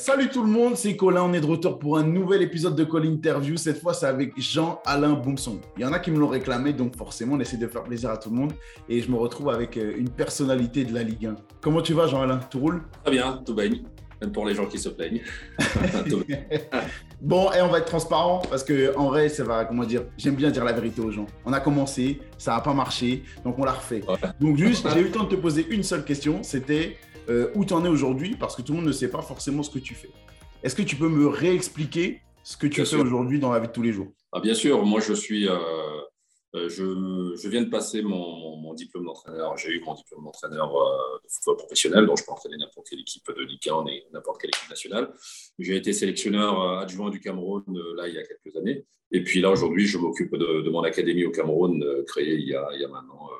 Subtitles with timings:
[0.00, 1.24] Salut tout le monde, c'est Colin.
[1.24, 3.58] On est de retour pour un nouvel épisode de Call Interview.
[3.58, 5.60] Cette fois, c'est avec Jean-Alain Boumson.
[5.76, 8.08] Il y en a qui me l'ont réclamé, donc forcément, on essaie de faire plaisir
[8.08, 8.54] à tout le monde.
[8.88, 11.36] Et je me retrouve avec euh, une personnalité de la Ligue 1.
[11.60, 12.40] Comment tu vas, Jean-Alain?
[12.50, 12.82] Tout roule?
[13.04, 13.82] Très bien, tout baigne.
[14.22, 15.20] Même pour les gens qui se plaignent.
[17.20, 20.34] bon, et on va être transparent parce que en vrai, ça va, comment dire, j'aime
[20.34, 21.26] bien dire la vérité aux gens.
[21.44, 24.02] On a commencé, ça n'a pas marché, donc on l'a refait.
[24.40, 26.96] Donc juste, j'ai eu le temps de te poser une seule question, c'était
[27.30, 29.62] euh, où tu en es aujourd'hui, parce que tout le monde ne sait pas forcément
[29.62, 30.10] ce que tu fais.
[30.64, 33.72] Est-ce que tu peux me réexpliquer ce que tu fais aujourd'hui dans la vie de
[33.72, 34.08] tous les jours?
[34.32, 35.56] Ah, Bien sûr, moi je suis, euh,
[36.56, 39.56] euh, je, je, viens de passer mon, mon, diplôme d'entraîneur.
[39.56, 40.72] J'ai eu mon diplôme d'entraîneur
[41.22, 44.40] de football professionnel, donc je peux entraîner n'importe quelle équipe de Ligue 1 et n'importe
[44.40, 45.12] quelle équipe nationale.
[45.58, 47.62] J'ai été sélectionneur adjoint du Cameroun
[47.96, 50.82] là il y a quelques années, et puis là aujourd'hui je m'occupe de, de, mon
[50.82, 53.30] académie au Cameroun créée il y a, il y a maintenant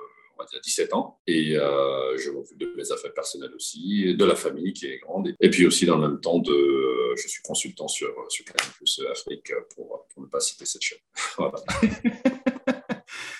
[0.50, 1.18] il y a 17 ans.
[1.26, 5.34] Et euh, je m'occupe de mes affaires personnelles aussi, de la famille qui est grande.
[5.40, 9.02] Et puis aussi, dans le même temps, de, je suis consultant sur, sur Canal Plus
[9.10, 10.98] Afrique pour, pour, ne pas citer cette chaîne.
[11.38, 11.56] Voilà.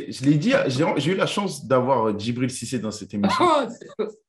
[0.09, 3.45] je l'ai dit, j'ai eu la chance d'avoir Djibril Cissé dans cette émission.
[3.49, 3.69] Ah,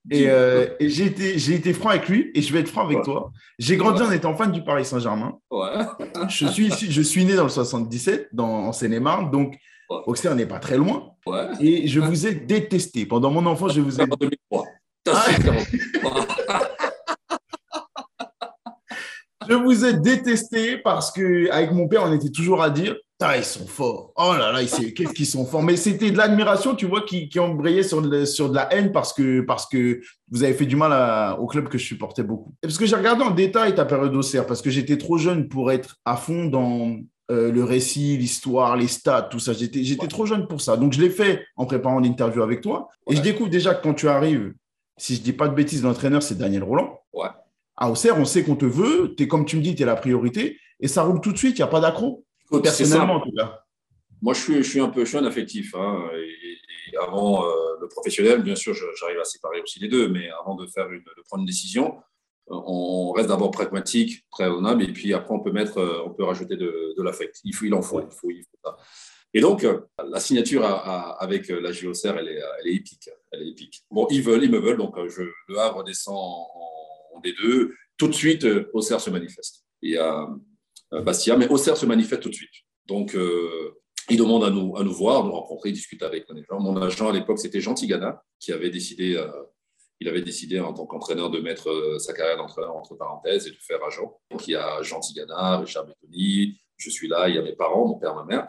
[0.09, 2.99] et, euh, et j'ai été, été, franc avec lui et je vais être franc avec
[2.99, 3.03] ouais.
[3.03, 3.31] toi.
[3.59, 4.07] J'ai grandi ouais.
[4.07, 5.39] en étant fan du Paris Saint-Germain.
[5.49, 5.71] Ouais.
[6.29, 9.31] je, suis je suis né dans le 77, dans, en Seine-et-Marne.
[9.31, 9.55] Donc,
[10.05, 11.11] Auxerre n'est pas très loin.
[11.25, 11.47] Ouais.
[11.59, 13.05] Et je vous ai détesté.
[13.05, 14.05] Pendant mon enfance, je vous ai.
[15.07, 15.07] Ah.
[19.49, 23.37] je vous ai détesté parce que avec mon père, on était toujours à dire ah,
[23.37, 24.13] ils sont forts.
[24.15, 25.61] Oh là là, qu'est-ce qu'ils sont forts.
[25.61, 28.91] Mais c'était de l'admiration, tu vois, qui, qui embrayait sur de, sur de la haine
[28.91, 32.23] parce que, parce que vous avez fait du mal à, au club que je supportais
[32.23, 32.55] beaucoup.
[32.61, 35.71] Parce que j'ai regardé en détail ta période Auxerre parce que j'étais trop jeune pour
[35.71, 36.97] être à fond dans,
[37.31, 39.53] euh, le récit, l'histoire, les stats, tout ça.
[39.53, 40.75] J'étais, j'étais trop jeune pour ça.
[40.75, 42.89] Donc, je l'ai fait en préparant l'interview avec toi.
[43.09, 44.53] Et je découvre déjà que quand tu arrives,
[44.97, 46.99] si je dis pas de bêtises, l'entraîneur, c'est Daniel Roland.
[47.13, 47.29] Ouais.
[47.77, 49.15] À Auxerre, on sait qu'on te veut.
[49.17, 50.59] Es, comme tu me dis, tu es la priorité.
[50.81, 51.57] Et ça roule tout de suite.
[51.57, 52.25] Il n'y a pas d'accro.
[52.61, 53.63] Personnellement, en tout cas.
[54.21, 55.73] Moi, je suis, je suis, un peu je suis un affectif.
[55.73, 57.49] Hein, et, et, avant euh,
[57.79, 60.09] le professionnel, bien sûr, j'arrive à séparer aussi les deux.
[60.09, 61.95] Mais avant de, faire une, de prendre une décision,
[62.51, 66.23] on reste d'abord pragmatique, très raisonnable, et puis après on peut mettre, euh, on peut
[66.23, 67.39] rajouter de, de l'affect.
[67.43, 68.77] Il faut, il en faut, il faut, il faut ça.
[69.33, 69.79] Et donc euh,
[70.09, 73.83] la signature à, à, avec la JOCR, elle est, elle est épique, elle est épique.
[73.89, 76.47] Bon, ils veulent, ils me veulent, donc je, le Havre descend en,
[77.15, 77.71] en D2.
[77.97, 79.63] Tout de suite, Auxerre se manifeste.
[79.81, 80.27] Il y a
[80.91, 82.51] Bastia, mais Auxerre se manifeste tout de suite.
[82.87, 83.77] Donc euh,
[84.09, 86.59] ils demandent à nous, à nous voir, nous rencontrer, discuter avec les gens.
[86.59, 89.27] Mon agent à l'époque, c'était Jean Tigana, qui avait décidé euh,
[90.01, 93.51] il avait décidé en tant qu'entraîneur de mettre euh, sa carrière d'entraîneur entre parenthèses et
[93.51, 94.19] de faire agent.
[94.31, 97.55] Donc il y a Jean Tigana, Richard Bettoni, je suis là, il y a mes
[97.55, 98.47] parents, mon père, ma mère.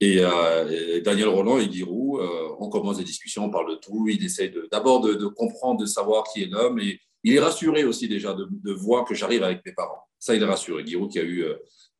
[0.00, 4.08] Et, euh, Daniel Roland et Giroud, euh, on commence des discussions, on parle de tout.
[4.08, 6.80] Il essaie d'abord de, comprendre, de savoir qui est l'homme.
[6.80, 10.02] Et il est rassuré aussi déjà de, voir que j'arrive avec mes parents.
[10.18, 10.86] Ça, il est rassuré.
[10.86, 11.44] Giroud qui a eu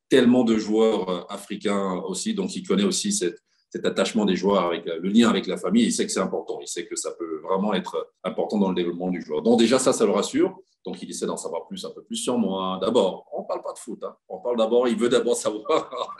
[0.09, 3.37] tellement de joueurs africains aussi, donc il connaît aussi cette,
[3.71, 6.59] cet attachement des joueurs avec le lien avec la famille, il sait que c'est important,
[6.61, 9.41] il sait que ça peut vraiment être important dans le développement du joueur.
[9.41, 10.57] Donc déjà ça, ça le rassure.
[10.85, 12.79] Donc il essaie d'en savoir plus, un peu plus sur moi.
[12.81, 14.03] D'abord, on ne parle pas de foot.
[14.03, 14.15] Hein.
[14.27, 16.17] On parle d'abord, il veut d'abord savoir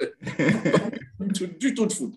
[1.20, 2.14] du tout de foot.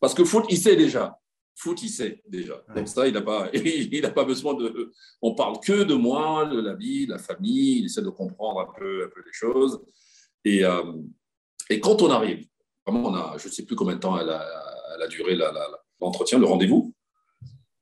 [0.00, 1.18] Parce que foot, il sait déjà.
[1.56, 2.62] Foot, il sait déjà.
[2.74, 4.92] Donc ça, il n'a pas, il n'a pas besoin de.
[5.20, 7.80] On parle que de moi, de la vie, de la famille.
[7.80, 9.82] Il essaie de comprendre un peu, un peu les choses.
[10.44, 10.92] Et, euh,
[11.68, 12.46] et quand on arrive,
[12.86, 14.46] vraiment, on a, je ne sais plus combien de temps elle a,
[14.98, 15.36] elle a duré
[16.00, 16.92] l'entretien, le rendez-vous.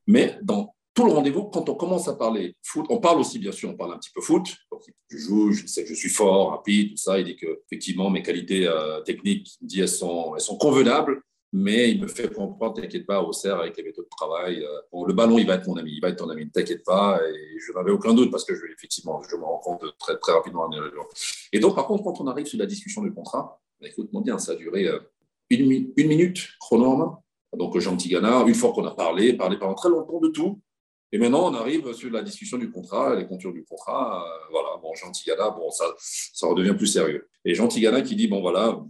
[0.06, 3.52] Mais dans tout le rendez-vous, quand on commence à parler foot, on parle aussi, bien
[3.52, 4.46] sûr, on parle un petit peu foot.
[4.72, 7.18] Donc, je joue, je sais que je suis fort, rapide, tout ça.
[7.18, 11.20] Il dit que, effectivement, mes qualités euh, techniques, il dit, elles sont, convenables,
[11.52, 14.64] mais il me fait comprendre, t'inquiète pas, au cerf avec les méthodes de travail.
[14.64, 16.84] Euh, le ballon, il va être mon ami, il va être ton ami, ne t'inquiète
[16.84, 17.20] pas.
[17.28, 20.32] Et je n'avais aucun doute parce que, je, effectivement, je me rends compte très, très
[20.32, 20.70] rapidement.
[21.52, 24.38] Et donc, par contre, quand on arrive sur la discussion du contrat, bah, écoute-moi bien,
[24.38, 24.86] ça a duré.
[24.86, 24.98] Euh,
[25.50, 27.16] une, minute chrono
[27.56, 30.60] Donc, Jean Tigana, une fois qu'on a parlé, parlé pendant très longtemps de tout,
[31.12, 34.24] et maintenant, on arrive sur la discussion du contrat, les contours du contrat.
[34.26, 37.28] Euh, voilà, bon, Jean Tigana, bon, ça, ça redevient plus sérieux.
[37.44, 38.80] Et Jean Tigana qui dit, bon, voilà,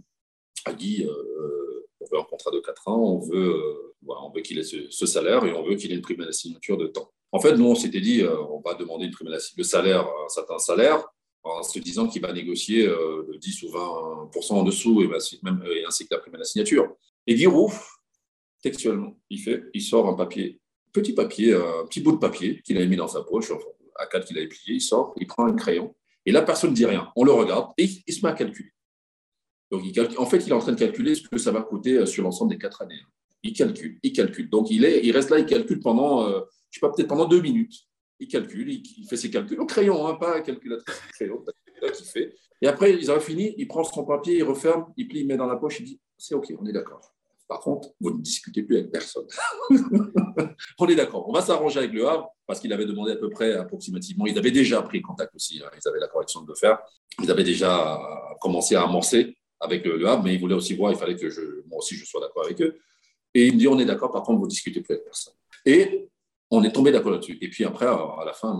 [0.65, 4.59] a dit, euh, on veut un contrat de 4 ans, on veut, euh, veut qu'il
[4.59, 6.87] ait ce, ce, salaire et on veut qu'il ait une prime à la signature de
[6.87, 7.11] temps.
[7.31, 9.63] En fait, nous, on s'était dit, euh, on va demander une prime à la le
[9.63, 11.05] salaire, un certain salaire,
[11.43, 15.09] en se disant qu'il va négocier euh, de 10 ou 20% en dessous, et,
[15.43, 16.95] même, et ainsi que à la signature.
[17.25, 17.71] Et Giroud,
[18.61, 20.59] textuellement, il, fait, il sort un papier,
[20.91, 23.51] petit papier, un petit bout de papier qu'il avait mis dans sa poche,
[23.95, 25.95] à quatre qu'il avait plié, il sort, il prend un crayon,
[26.25, 27.09] et là, personne ne dit rien.
[27.15, 28.71] On le regarde, et il se met à calculer.
[29.71, 32.23] En fait, il est en train de calculer ce que ça va coûter euh, sur
[32.23, 32.99] l'ensemble des quatre années.
[33.43, 34.49] Il calcule, il calcule.
[34.49, 37.25] Donc, il, est, il reste là, il calcule pendant, euh, je sais pas, peut-être pendant
[37.25, 37.86] deux minutes.
[38.19, 41.43] Il calcule, il, fait ses calculs au crayon, hein, pas un calculatrice, crayon,
[41.93, 42.35] qui fait.
[42.61, 45.37] Et après, ils ont fini, il prend son papier, il referme, il plie, il met
[45.37, 47.13] dans la poche, il dit c'est OK, on est d'accord.
[47.47, 49.25] Par contre, vous ne discutez plus avec personne.
[50.79, 51.29] on est d'accord.
[51.29, 54.25] On va s'arranger avec le Havre parce qu'il avait demandé à peu près approximativement.
[54.25, 55.61] Ils avaient déjà pris contact aussi.
[55.63, 55.69] Hein.
[55.73, 56.77] ils avaient la correction de le faire.
[57.23, 58.01] Ils avaient déjà
[58.41, 60.91] commencé à amorcer avec le, Havre, mais ils voulaient aussi voir.
[60.91, 62.77] Il fallait que moi aussi je sois d'accord avec eux.
[63.33, 64.11] Et il me dit on est d'accord.
[64.11, 65.33] Par contre, vous ne discutez plus avec personne.
[65.65, 66.09] Et
[66.51, 67.37] on est tombé d'accord là-dessus.
[67.41, 68.53] Et puis après, à la fin,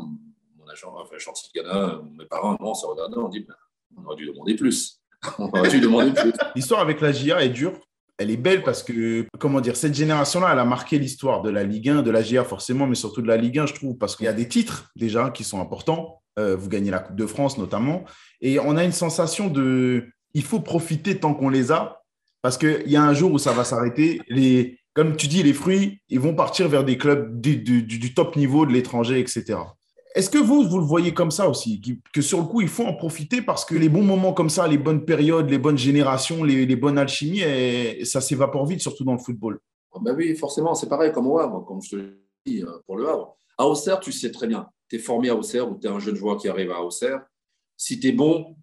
[0.57, 3.55] mon agent, enfin, gentil Ghana, mes parents, on s'est regardé, on dit ben,
[3.97, 5.01] on aurait dû demander plus.
[5.39, 6.33] on aurait dû demander plus.
[6.55, 7.73] L'histoire avec la GIA est dure
[8.17, 11.63] elle est belle parce que, comment dire, cette génération-là, elle a marqué l'histoire de la
[11.63, 14.15] Ligue 1, de la GA forcément, mais surtout de la Ligue 1, je trouve, parce
[14.15, 16.21] qu'il y a des titres déjà qui sont importants.
[16.39, 18.05] Euh, vous gagnez la Coupe de France notamment.
[18.41, 22.01] Et on a une sensation de, il faut profiter tant qu'on les a,
[22.41, 24.21] parce qu'il y a un jour où ça va s'arrêter.
[24.29, 28.65] Les, comme tu dis, les fruits, ils vont partir vers des clubs du, top niveau
[28.65, 29.59] de l'étranger, etc.
[30.15, 31.79] Est-ce que vous, vous le voyez comme ça aussi,
[32.11, 34.67] que sur le coup, il faut en profiter parce que les bons moments comme ça,
[34.67, 37.43] les bonnes périodes, les bonnes générations, les, bonnes alchimies,
[38.05, 39.59] ça s'évapore vite, surtout dans le football?
[40.01, 42.13] Ben Oui, forcément, c'est pareil comme au Havre, comme je te
[42.47, 43.37] dit euh, pour le Havre.
[43.55, 45.99] À Auxerre, tu sais très bien, tu es formé à Auxerre ou tu es un
[45.99, 47.21] jeune joueur qui arrive à Auxerre.
[47.75, 48.55] Si tu es bon,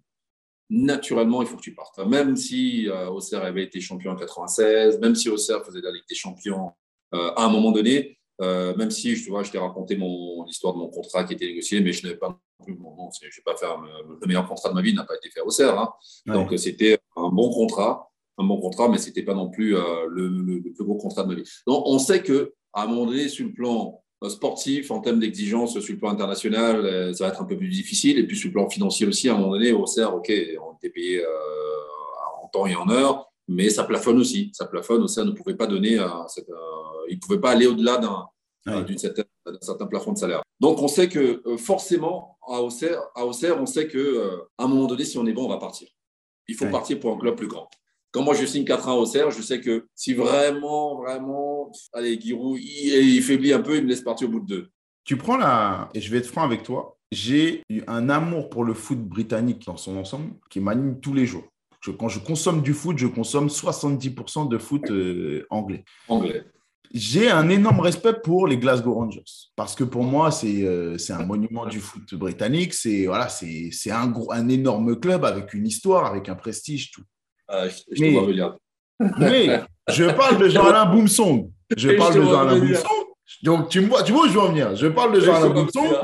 [0.69, 1.99] naturellement, il faut que tu partes.
[1.99, 6.03] Même si euh, Auxerre avait été champion en 96, même si Auxerre faisait la Ligue
[6.09, 6.71] des champions
[7.13, 10.79] euh, à un moment donné, euh, même si tu vois, je t'ai raconté l'histoire de
[10.79, 14.27] mon contrat qui était négocié, mais je n'avais pas bon, je vais pas faire le
[14.27, 15.77] meilleur contrat de ma vie n'a pas été fait au CERF.
[15.77, 15.93] Hein.
[16.25, 20.61] Donc c'était un bon contrat, un bon contrat, mais c'était pas non plus euh, le,
[20.61, 21.43] plus beau contrat de ma vie.
[21.67, 23.97] Donc on sait que à un moment donné, sur le plan euh,
[24.29, 28.17] sportif, en termes d'exigence, sur le plan international, ça va être un peu plus difficile.
[28.19, 30.31] Et puis sur le plan financier aussi, à un moment donné, au CERF, ok,
[30.61, 31.23] on était payé
[32.43, 34.51] en temps et en heure mais ça plafonne aussi.
[34.53, 35.03] Ça plafonne.
[35.03, 36.49] Au ne pouvait pas donner, cette,
[37.09, 38.85] il ne pouvait pas aller au-delà d'un
[39.61, 40.41] certain plafond de salaire.
[40.59, 44.67] Donc, on sait que euh, forcément, à Auxerre, à Auxerre, on sait qu'à euh, un
[44.67, 45.87] moment donné, si on est bon, on va partir.
[46.47, 47.69] Il faut partir pour un club plus grand.
[48.15, 52.17] Quand moi, je signe 4 ans à Auxerre, je sais que si vraiment, vraiment, allez,
[52.17, 54.69] Giroud, il, il faiblit un peu, il me laisse partir au bout de deux.
[55.03, 55.89] Tu prends la...
[55.93, 56.97] Et je vais être franc avec toi.
[57.11, 61.25] J'ai eu un amour pour le foot britannique dans son ensemble qui m'anime tous les
[61.25, 61.43] jours
[61.91, 65.83] quand je consomme du foot, je consomme 70% de foot euh, anglais.
[66.07, 66.43] Anglais.
[66.93, 69.23] J'ai un énorme respect pour les Glasgow Rangers
[69.55, 72.73] parce que pour moi, c'est euh, un monument du foot britannique.
[72.73, 73.27] C'est voilà,
[73.91, 77.03] un, un énorme club avec une histoire, avec un prestige, tout.
[77.47, 81.51] Ah, je, je mais, mais je parle de Jean-Alain Boumsong.
[81.75, 83.05] Je parle de Jean-Alain Boumsong.
[83.43, 84.75] Donc, tu, me vois, tu vois où je veux en venir.
[84.75, 85.95] Je parle de Jean-Alain Boumsong,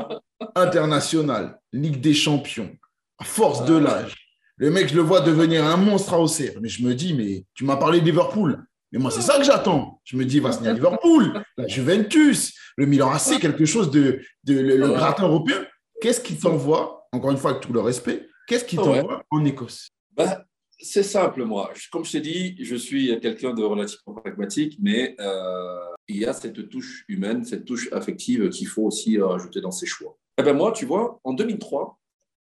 [0.54, 2.70] international, Ligue des champions,
[3.18, 4.22] à force de l'âge
[4.62, 6.52] le mec, je le vois devenir un monstre à Auxerre.
[6.60, 8.64] Mais je me dis, mais tu m'as parlé de Liverpool.
[8.92, 10.00] Mais moi, c'est ça que j'attends.
[10.04, 13.90] Je me dis, il va signer à Liverpool, la Juventus, le Milan AC, quelque chose
[13.90, 15.64] de, le, gratin européen.
[16.00, 19.90] Qu'est-ce qui t'envoie, encore une fois, avec tout le respect, qu'est-ce qui t'envoie en Écosse?
[20.16, 20.44] Ben,
[20.84, 21.72] C'est simple, moi.
[21.92, 26.32] Comme je t'ai dit, je suis quelqu'un de relativement pragmatique, mais euh, il y a
[26.32, 30.18] cette touche humaine, cette touche affective qu'il faut aussi rajouter dans ses choix.
[30.38, 32.00] Eh ben moi, tu vois, en 2003,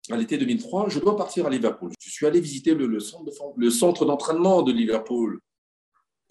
[0.10, 1.92] à l'été 2003, je dois partir à Liverpool.
[2.00, 5.40] Je suis allé visiter le, centre, d'entraînement de Liverpool.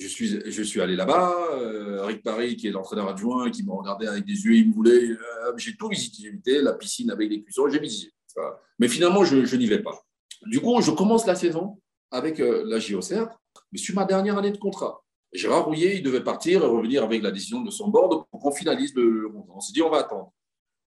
[0.01, 1.33] Je suis, je suis allé là-bas.
[1.53, 4.75] Euh, Rick Parry, qui est l'entraîneur adjoint, qui me regardait avec des yeux, il me
[4.75, 5.11] voulait.
[5.11, 8.13] Euh, j'ai tout visité, la piscine avec les cuissons, j'ai visité.
[8.81, 10.03] Mais finalement, je, n'y vais pas.
[10.47, 11.79] Du coup, je commence la saison
[12.11, 13.29] avec euh, la JOCR,
[13.73, 15.05] mais sur ma dernière année de contrat.
[15.33, 18.51] Gérard Rouillet, il devait partir et revenir avec la décision de son board pour qu'on
[18.51, 19.31] finalise le.
[19.49, 20.33] On s'est dit, on va attendre.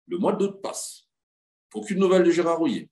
[0.08, 1.08] Le mois d'août passe.
[1.74, 2.88] Aucune nouvelle de Gérard Rouillet.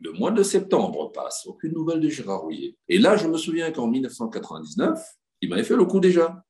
[0.00, 2.76] Le mois de septembre passe, aucune nouvelle de Gérard Rouillet.
[2.88, 5.00] Et là, je me souviens qu'en 1999,
[5.40, 6.44] il m'avait fait le coup déjà.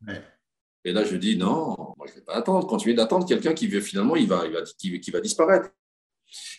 [0.85, 2.67] Et là, je dis non, moi, je ne vais pas attendre.
[2.67, 5.71] Continuer d'attendre quelqu'un qui finalement, il va, il va, qui, va disparaître.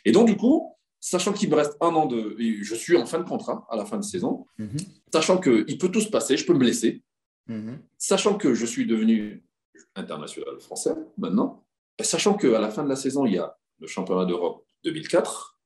[0.04, 0.75] Et donc, du coup,
[1.06, 2.36] sachant qu'il me reste un an de.
[2.40, 4.78] Je suis en fin de contrat à la fin de saison, mhm.
[5.14, 7.04] sachant qu'il peut tout se passer, je peux me blesser,
[7.48, 7.80] mhm.
[8.00, 9.46] sachant que je suis devenu
[9.96, 11.64] international français maintenant,
[12.02, 15.60] sachant qu'à la fin de la saison, il y a le championnat d'Europe 2004,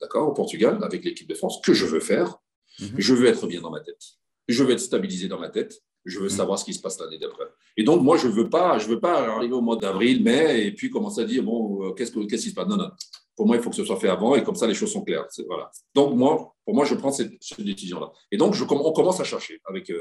[0.00, 2.38] d'accord, au Portugal, avec l'équipe de France, que je veux faire.
[2.78, 2.94] Mhm.
[2.96, 4.02] Je veux être bien dans ma tête.
[4.46, 5.82] Je veux être stabilisé dans ma tête.
[6.04, 6.30] Je veux mhm.
[6.30, 7.44] savoir ce qui se passe l'année d'après.
[7.76, 10.66] Et donc, moi, je ne veux, pas, je veux pas arriver au mois d'avril, mai,
[10.66, 12.68] et puis commencer à dire, bon, euh, qu'est-ce, qu'est-ce qui se passe?
[12.68, 12.90] Non, non.
[13.36, 15.02] Pour moi, il faut que ce soit fait avant, et comme ça, les choses sont
[15.02, 15.26] claires.
[15.46, 15.70] voilà.
[15.94, 18.10] Donc, moi, pour moi, je prends cette, décision-là.
[18.30, 19.98] Et donc, je, on commence à chercher avec euh,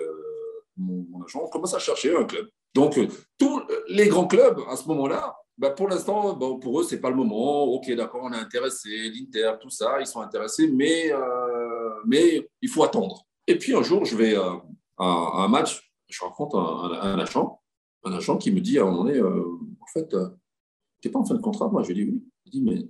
[0.78, 2.48] mon, agent, on commence à chercher un club.
[2.74, 6.96] Donc, euh, tous les grands clubs, à ce moment-là, bah, pour l'instant, pour eux, ce
[6.96, 7.66] n'est pas le moment.
[7.66, 12.70] Ok, d'accord, on est intéressé, l'Inter, tout ça, ils sont intéressés, mais, euh, mais il
[12.70, 13.26] faut attendre.
[13.46, 14.62] Et puis un jour, je vais à,
[14.98, 17.62] un match, je rencontre un, agent,
[18.04, 19.46] un agent qui me dit à un moment donné, euh,
[19.80, 20.10] en fait,
[21.02, 22.24] Tu n'es pas en fin de contrat Moi, je lui dis oui.
[22.46, 22.88] Il dit Mais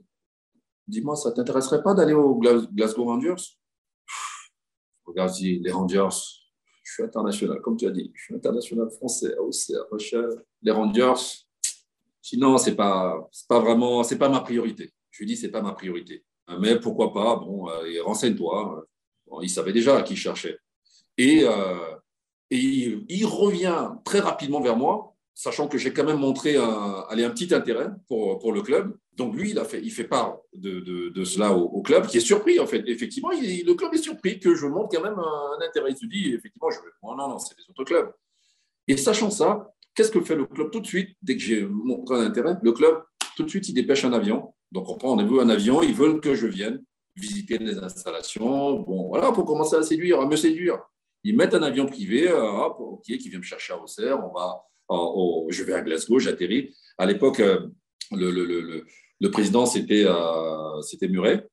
[0.87, 3.35] dis-moi, ça ne t'intéresserait pas d'aller au Glasgow Rangers
[5.05, 6.07] Regarde, les Rangers,
[6.83, 8.11] je suis international, comme tu as dit.
[8.13, 10.43] Je suis international français, à Rochelle.
[10.61, 11.43] Les Rangers,
[12.21, 14.91] sinon, ce n'est pas, pas vraiment, c'est pas ma priorité.
[15.09, 16.23] Je lui dis, ce n'est pas ma priorité.
[16.59, 17.35] Mais pourquoi pas?
[17.37, 18.85] Bon, euh, renseigne-toi.
[19.41, 20.57] il savait déjà à qui il cherchait.
[21.17, 21.95] Et, euh,
[22.51, 27.29] et il, revient très rapidement vers moi, sachant que j'ai quand même montré un, un
[27.29, 28.97] petit intérêt pour, pour le club.
[29.15, 30.79] Donc lui, il, a fait, il fait part de,
[31.09, 32.83] de, cela au, club, qui est surpris en fait.
[32.87, 35.91] Effectivement, le club est surpris que je montre quand même un, intérêt.
[35.91, 38.11] Il se dit, effectivement, je vais, non, non, c'est les autres clubs.
[38.87, 41.15] Et sachant ça, qu'est-ce que fait le club tout de suite?
[41.21, 43.03] Dès que j'ai montré un intérêt, le club,
[43.35, 44.53] tout de suite, il dépêche un avion.
[44.71, 46.83] Donc on prend rendez-vous un avion, ils veulent que je vienne
[47.15, 48.79] visiter les installations.
[48.79, 50.79] Bon, voilà, pour commencer à séduire, à me séduire.
[51.23, 54.19] Ils mettent un avion privé, euh, ok, qui vient me chercher à Auxerre.
[54.23, 54.63] On va,
[55.49, 56.73] je vais à Glasgow, j'atterris.
[56.97, 57.67] À l'époque, euh,
[58.11, 61.45] le, président, c'était euh, Murray,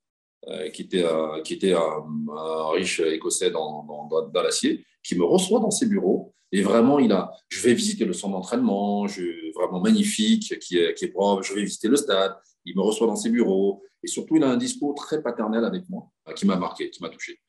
[0.73, 1.04] qui était,
[1.44, 6.32] qui était un, riche écossais dans, dans, dans, l'acier, qui me reçoit dans ses bureaux.
[6.52, 9.06] Et vraiment, il a, je vais visiter le centre d'entraînement,
[9.54, 11.42] vraiment magnifique, qui est, qui est propre.
[11.42, 12.37] Je vais visiter le stade.
[12.64, 13.82] Il me reçoit dans ses bureaux.
[14.04, 17.08] Et surtout, il a un discours très paternel avec moi, qui m'a marqué, qui m'a
[17.08, 17.40] touché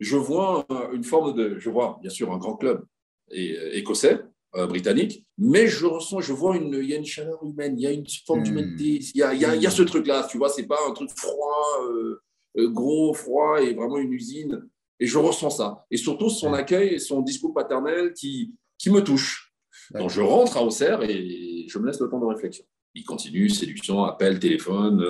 [0.00, 2.84] je vois une forme de, je vois bien sûr un grand club
[3.30, 4.20] écossais,
[4.56, 7.82] euh, britannique, mais je ressens, je vois une, il y a une chaleur humaine, il
[7.82, 8.44] y a une forme hmm.
[8.44, 11.10] d'humanité, il, y a, il, y a, ce truc-là, tu vois, c'est pas un truc
[11.14, 12.22] froid, euh,
[12.56, 14.66] euh, gros, froid et vraiment une usine.
[14.98, 15.84] Et je ressens ça.
[15.90, 19.52] Et surtout son accueil et son discours paternel qui, qui me touche.
[19.90, 22.64] Donc je rentre à Auxerre et je me laisse le temps de réflexion.
[22.94, 25.04] Il continue, séduction, appel, téléphone.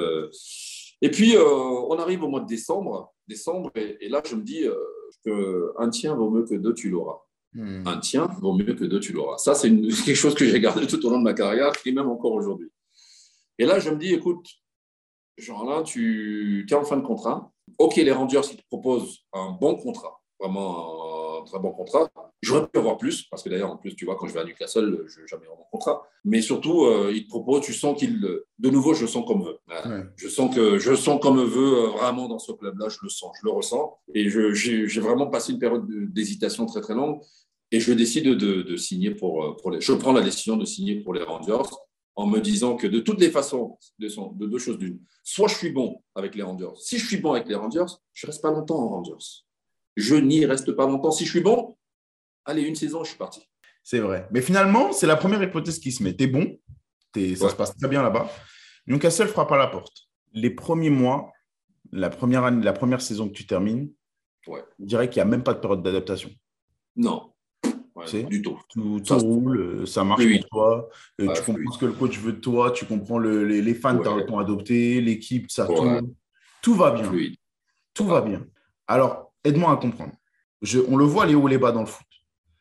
[1.02, 3.70] Et puis, on arrive au mois de décembre décembre.
[3.74, 7.20] Et, là, je me dis euh, qu'un tien vaut mieux que deux, tu l'auras.
[7.52, 7.86] Hmm.
[7.86, 9.38] Un tien vaut mieux que deux, tu l'auras.
[9.38, 9.70] Ça, c'est
[10.04, 12.70] quelque chose que j'ai gardé tout au long de ma carrière et même encore aujourd'hui.
[13.58, 14.46] Et là, je me dis, écoute,
[15.38, 17.50] genre là, tu es en fin de contrat.
[17.78, 22.08] OK, les Rangers, ils te proposent un bon contrat, vraiment un très bon contrat.
[22.46, 24.44] J'aurais pu avoir plus, parce que d'ailleurs, en plus, tu vois, quand je vais à
[24.44, 26.06] Newcastle, je n'ai jamais vraiment contrat.
[26.24, 28.20] Mais surtout, euh, il te propose, tu sens qu'il.
[28.20, 29.58] De nouveau, je sens comme veut.
[30.14, 33.32] Je sens que je sens comme veut euh, vraiment dans ce club-là, je le sens,
[33.40, 33.98] je le ressens.
[34.14, 37.20] Et j'ai vraiment passé une période d'hésitation très, très longue.
[37.72, 39.80] Et je décide de, de, signer pour, euh, pour les.
[39.80, 41.68] Je prends la décision de signer pour les Rangers
[42.14, 45.56] en me disant que de toutes les façons, de, de deux choses d'une, soit je
[45.56, 46.76] suis bon avec les Rangers.
[46.76, 49.42] Si je suis bon avec les Rangers, je ne reste pas longtemps en Rangers.
[49.96, 51.10] Je n'y reste pas longtemps.
[51.10, 51.76] Si je suis bon,
[52.46, 53.42] allez, une saison, je suis parti.
[53.82, 54.26] C'est vrai.
[54.32, 56.14] Mais finalement, c'est la première hypothèse qui se met.
[56.14, 56.58] T'es bon,
[57.14, 58.30] ça se passe très bien là-bas.
[58.86, 60.08] Newcastle frappe à la porte.
[60.32, 61.32] Les premiers mois,
[61.92, 63.90] la première, année, la première saison que tu termines,
[64.46, 64.64] ouais.
[64.80, 66.30] je dirais qu'il n'y a même pas de période d'adaptation.
[66.96, 67.32] Non.
[68.28, 68.60] du tout.
[68.68, 70.88] Tout, roule, euh, ça marche pour toi.
[71.20, 74.38] Euh, tu comprends ce que le coach veut de toi, tu comprends les, fans t'ont
[74.38, 76.12] adopté, l'équipe, ça tourne.
[76.62, 77.12] Tout va bien.
[77.94, 78.44] Tout va bien.
[78.86, 80.12] Alors, aide-moi à comprendre.
[80.62, 82.06] Je, on le voit les hauts et les bas dans le foot.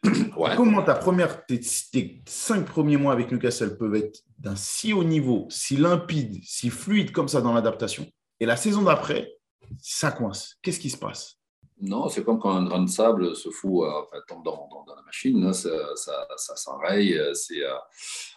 [0.57, 1.61] Comment ta première, tes,
[2.25, 7.11] cinq premiers mois avec Newcastle peuvent être d'un si haut niveau, si limpide, si fluide
[7.11, 8.05] comme ça dans l'adaptation,
[8.39, 9.31] et la saison d'après,
[9.81, 10.57] ça coince.
[10.61, 11.37] Qu'est-ce qui se passe?
[11.81, 15.01] Non, c'est comme quand un grain de sable se fout, euh, enfin, tombe dans, la
[15.01, 17.17] machine, hein, ça, ça, s'enraye.
[17.17, 17.73] Euh, euh,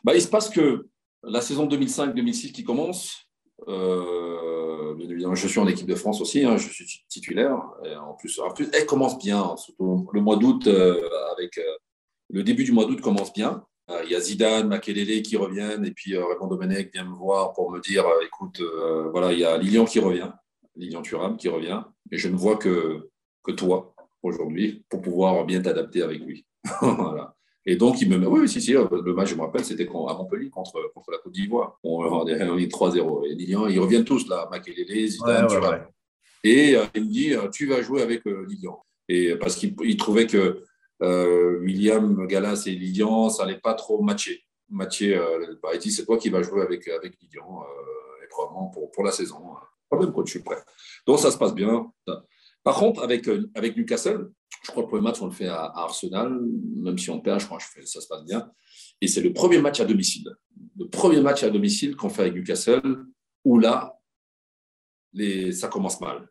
[0.02, 0.88] bah, il se passe que
[1.22, 3.27] la saison 2005-2006 qui commence,
[5.38, 7.57] je suis en équipe de France aussi, hein, je suis titulaire.
[8.00, 11.77] en, plus, en plus, elle commence bien, surtout le mois d'août, euh, avec euh,
[12.31, 13.65] le début du mois d'août commence bien.
[13.91, 17.53] Euh, il y a Zidane, Makelele qui reviennent, et puis Raymond Domenech vient me voir
[17.53, 18.61] pour me dire écoute,
[19.12, 20.31] voilà, il y a Lilian qui revient,
[20.77, 23.11] Lilian Thuram qui revient, et je ne vois que,
[23.43, 26.45] que toi aujourd'hui pour pouvoir bien t'adapter avec lui.
[26.81, 27.35] voilà.
[27.70, 29.87] Et donc, il me met, oui, si, si, euh, le match, je me rappelle, c'était
[29.87, 31.78] à Montpellier contre, contre la Côte d'Ivoire.
[31.82, 33.26] On, on, est 3-0.
[33.26, 35.46] Et Lilian, ils reviennent tous là, Makelele, Zidane,
[36.42, 38.82] Et euh, il me dit, euh, tu vas jouer avec Lilian.
[39.10, 40.64] Et parce qu'il trouvait que
[41.02, 44.44] William Gallas et Lilian, ça n'allait pas trop matcher.
[44.70, 45.20] Matcher,
[45.62, 47.66] bah, il dit, c'est toi qui vas jouer avec, avec Lilian,
[48.25, 49.37] et probablement pour, pour la saison.
[49.90, 50.62] Problème, coach, je suis prêt.
[51.06, 51.92] Donc, ça se passe bien.
[52.64, 54.30] Par contre, avec, avec Newcastle,
[54.62, 56.41] je crois que le premier match, on le fait à, Arsenal,
[56.77, 58.50] même si on perd, je crois que ça se passe bien.
[59.00, 60.29] Et c'est le premier match à domicile.
[60.77, 63.07] Le premier match à domicile qu'on fait avec Newcastle,
[63.45, 63.99] où là,
[65.53, 66.29] ça commence mal.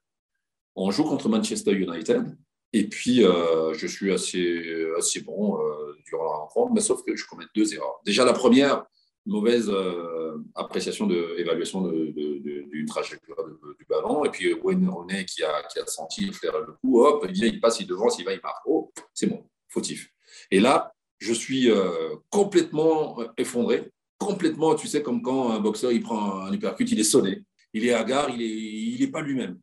[0.76, 2.38] On joue contre Manchester United,
[2.74, 7.26] et puis euh, je suis assez, bon euh, durant la rencontre, mais sauf que je
[7.26, 8.00] commets deux erreurs.
[8.06, 8.86] Déjà, la première,
[9.26, 13.54] mauvaise euh, appréciation de évaluation d'une trajectoire du
[13.90, 14.26] ballon.
[14.26, 17.48] Et puis Wayne Rooney qui a, qui a senti faire le coup, hop, il vient,
[17.48, 18.64] il passe, il devance, il va, il marque.
[18.66, 20.10] Oh, c'est bon, fautif.
[20.52, 23.92] Et là, je suis euh, complètement effondré.
[24.18, 27.86] complètement, tu sais, comme quand un boxeur il prend un uppercut, il est sonné, il
[27.86, 29.60] est hagard, il n'est il est pas lui-même.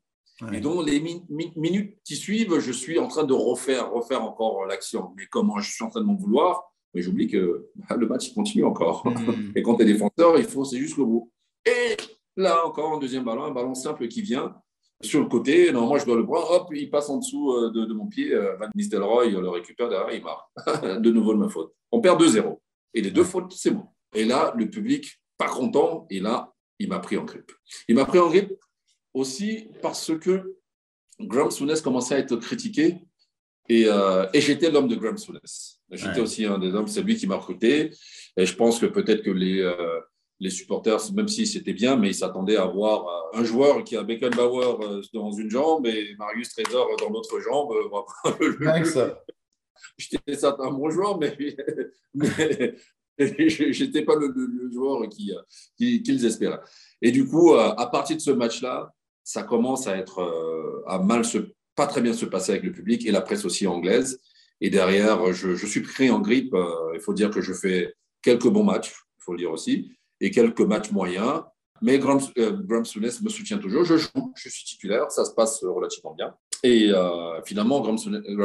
[0.53, 1.01] Et donc, les
[1.57, 5.13] minutes qui suivent, je suis en train de refaire, refaire encore l'action.
[5.17, 6.65] Mais comment je suis en train de m'en vouloir?
[6.93, 9.07] Mais j'oublie que bah, le match il continue encore.
[9.07, 9.53] Hmm.
[9.55, 11.33] Et quand tu es défenseur, il faut, c'est jusqu'au bout.
[11.65, 11.97] Et
[12.37, 14.55] là, encore un deuxième ballon, un ballon simple qui vient
[15.01, 15.71] sur le côté.
[15.73, 16.51] Normalement, je dois le prendre.
[16.51, 18.33] Hop, il passe en dessous euh, de, mon pied.
[18.33, 21.01] Euh, Van Nistelrooy le récupère derrière, il marque.
[21.01, 21.75] de nouveau de ma faute.
[21.93, 22.59] On perd 2-0.
[22.95, 23.87] Et les deux fautes, c'est bon.
[24.15, 26.07] Et là, le public, pas content.
[26.11, 27.53] Et là, il m'a pris en grippe.
[27.89, 28.53] Il m'a pris en grippe
[29.13, 30.57] aussi parce que
[31.21, 32.99] Graham Souness commençait à être critiqué.
[33.69, 35.81] Et, euh, et j'étais l'homme de Graham Souness.
[35.91, 37.91] J'étais aussi un des hommes, c'est lui qui m'a recruté.
[38.37, 39.63] Et je pense que peut-être que les,
[40.41, 43.97] les supporters, même si c'était bien, mais ils s'attendaient à voir euh, un joueur qui
[43.97, 47.73] a Beckenbauer euh, dans une jambe et Marius Trésor dans l'autre jambe.
[49.97, 51.37] J'étais ça un bon joueur, mais,
[53.19, 56.61] je n'étais pas le, joueur qu'ils qui, espéraient.
[57.01, 61.25] Et du coup, euh, à partir de ce match-là, ça commence à être à mal
[61.25, 61.39] se,
[61.75, 64.21] pas très bien se passer avec le public et la presse aussi anglaise.
[64.61, 66.55] Et derrière, je, je suis pris en grippe.
[66.93, 69.97] Il faut dire que je fais quelques bons matchs, il faut le dire aussi
[70.31, 71.43] quelques matchs moyens.
[71.83, 73.85] Mais Graham, euh, me soutient toujours.
[73.85, 76.35] Je joue, je suis titulaire, ça se passe relativement bien.
[76.63, 77.99] Et euh, finalement, Graham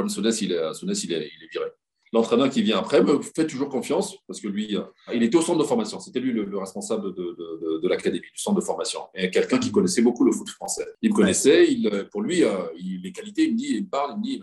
[0.09, 1.67] Souness, il, est, il, est, il est viré.
[2.11, 4.81] L'entraîneur qui vient après me fait toujours confiance parce que lui, euh,
[5.13, 5.99] il était au centre de formation.
[5.99, 9.01] C'était lui le, responsable de, de, l'académie, du centre de formation.
[9.13, 10.87] Et quelqu'un qui connaissait beaucoup le foot français.
[11.01, 13.89] Il me connaissait, il, pour lui, euh, il, les qualités, il me dit, il me
[13.89, 14.41] parle, il me dit,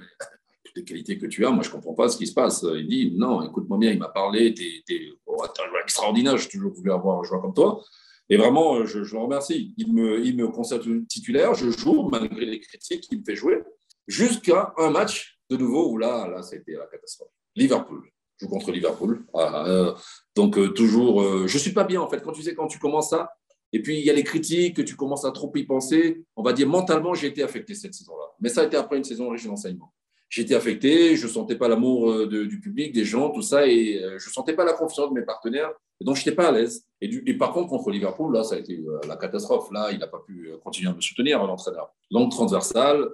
[0.77, 2.65] les qualités que tu as, moi je comprends pas ce qui se passe.
[2.77, 6.73] Il dit, non, écoute-moi bien, il m'a parlé, tu es, un joueur extraordinaire, j'ai toujours
[6.73, 7.83] voulu avoir un joueur comme toi.
[8.29, 9.75] Et vraiment, je, je le remercie.
[9.77, 13.63] Il me, il me concerne titulaire, je joue malgré les critiques, il me fait jouer,
[14.07, 17.31] jusqu'à un match de nouveau où là, là, été la catastrophe.
[17.55, 18.03] Liverpool.
[18.37, 19.25] Je joue contre Liverpool.
[19.33, 19.95] Ah, euh,
[20.35, 22.21] donc, euh, toujours, euh, je suis pas bien en fait.
[22.23, 23.31] Quand tu sais, quand tu commences ça,
[23.73, 26.43] et puis il y a les critiques, que tu commences à trop y penser, on
[26.43, 28.25] va dire mentalement, j'ai été affecté cette saison-là.
[28.41, 29.93] Mais ça a été après une saison riche d'enseignement
[30.29, 34.03] j'étais affecté, je ne sentais pas l'amour euh, du public, des gens, tout ça, et
[34.03, 36.53] euh, je ne sentais pas la confiance de mes partenaires, donc je n'étais pas à
[36.53, 36.85] l'aise.
[37.01, 39.71] Et, par contre, contre Liverpool, là, ça a été euh, la catastrophe.
[39.71, 41.95] Là, il n'a pas pu continuer à me soutenir, l'entraîneur.
[42.11, 43.09] Donc, transversal,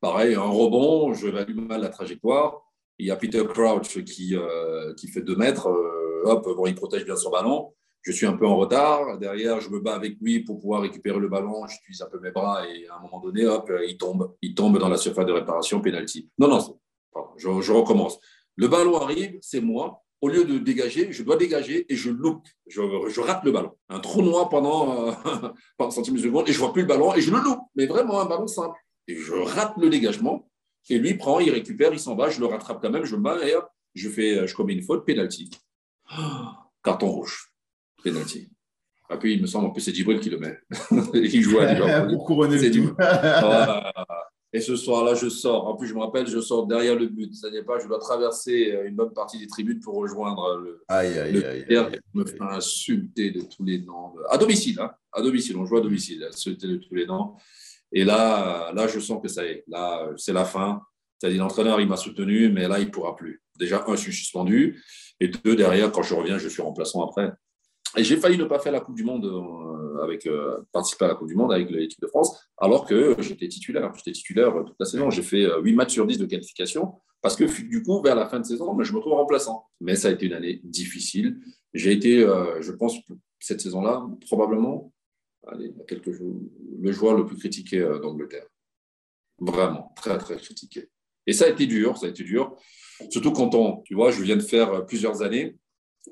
[0.00, 2.62] pareil, un rebond, je value mal la trajectoire.
[2.98, 4.34] Il y a Peter Crouch qui,
[4.96, 5.68] qui fait 2 mètres,
[6.24, 7.72] hop, bon, il protège bien son ballon
[8.08, 9.18] je suis un peu en retard.
[9.18, 11.66] Derrière, je me bats avec lui pour pouvoir récupérer le ballon.
[11.66, 14.34] J'utilise un peu mes bras et à un moment donné, hop, il tombe.
[14.40, 16.30] Il tombe dans la surface de réparation, penalty.
[16.38, 16.80] Non, non,
[17.36, 18.18] je, recommence.
[18.56, 20.04] Le ballon arrive, c'est moi.
[20.22, 22.48] Au lieu de dégager, je dois dégager et je loupe.
[22.66, 23.72] Je, rate le ballon.
[23.90, 25.12] Un trou noir pendant, euh,
[25.78, 27.60] de seconde et je vois plus le ballon et je le loupe.
[27.76, 28.78] Mais vraiment un ballon simple.
[29.06, 30.50] Et je rate le dégagement
[30.88, 32.30] et lui prend, il récupère, il s'en va.
[32.30, 34.82] Je le rattrape quand même, je me bats et hop, je, fais, je commets une
[34.82, 35.50] faute, penalty.
[36.82, 37.52] carton rouge
[38.02, 38.48] penalty.
[39.10, 40.58] Ah, puis il me semble, en plus, c'est Djibril qui le met.
[41.14, 42.18] il joue à Liverpool.
[44.52, 45.66] Et ce soir-là, je sors.
[45.66, 47.34] En plus, je me rappelle, je sors derrière le but.
[47.34, 50.82] Ça n'est pas, je dois traverser une bonne partie des tribunes pour rejoindre le.
[50.88, 51.76] Aïe, aïe, aïe.
[51.76, 54.14] aïe, me fait insulter de tous les noms.
[54.30, 54.90] À domicile, hein.
[55.12, 56.26] À domicile, on joue à domicile.
[56.30, 57.34] Insulter de tous les noms.
[57.92, 59.64] Et là, là, je sens que ça y est.
[59.68, 60.82] Là, c'est la fin.
[61.18, 63.42] C'est-à-dire, l'entraîneur, il m'a soutenu, mais là, il ne pourra plus.
[63.58, 64.82] Déjà, un, je suis suspendu.
[65.20, 67.32] Et deux, derrière, quand je reviens, je suis remplaçant après.
[67.96, 71.08] Et j'ai failli ne pas faire la Coupe du Monde euh, avec euh, participer à
[71.08, 73.92] la Coupe du Monde avec l'équipe de France, alors que j'étais titulaire.
[73.96, 75.10] J'étais titulaire toute la saison.
[75.10, 78.28] J'ai fait 8 euh, matchs sur 10 de qualification parce que du coup, vers la
[78.28, 79.66] fin de saison, je me trouve remplaçant.
[79.80, 81.40] Mais ça a été une année difficile.
[81.74, 82.20] J'ai été,
[82.60, 82.96] je pense,
[83.40, 84.92] cette saison-là, probablement,
[85.48, 86.40] allez, quelques jours,
[86.80, 88.46] le joueur le plus critiqué d'Angleterre.
[89.40, 90.88] Vraiment, très, très critiqué.
[91.26, 92.56] Et ça a été dur, ça a été dur.
[93.10, 95.56] Surtout quand on, tu vois, je viens de faire plusieurs années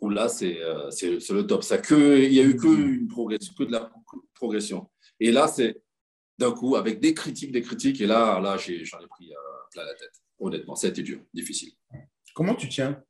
[0.00, 1.62] où là, euh, c'est le top.
[1.62, 3.90] Ça que, il n'y a eu que, une progression, que de la
[4.34, 4.88] progression.
[5.20, 5.80] Et là, c'est
[6.38, 9.36] d'un coup, avec des critiques, des critiques, et là, là j'en ai, pris euh,
[9.72, 10.12] plein la tête.
[10.38, 11.72] Honnêtement, ça a été dur, difficile.
[12.34, 13.02] Comment tu tiens?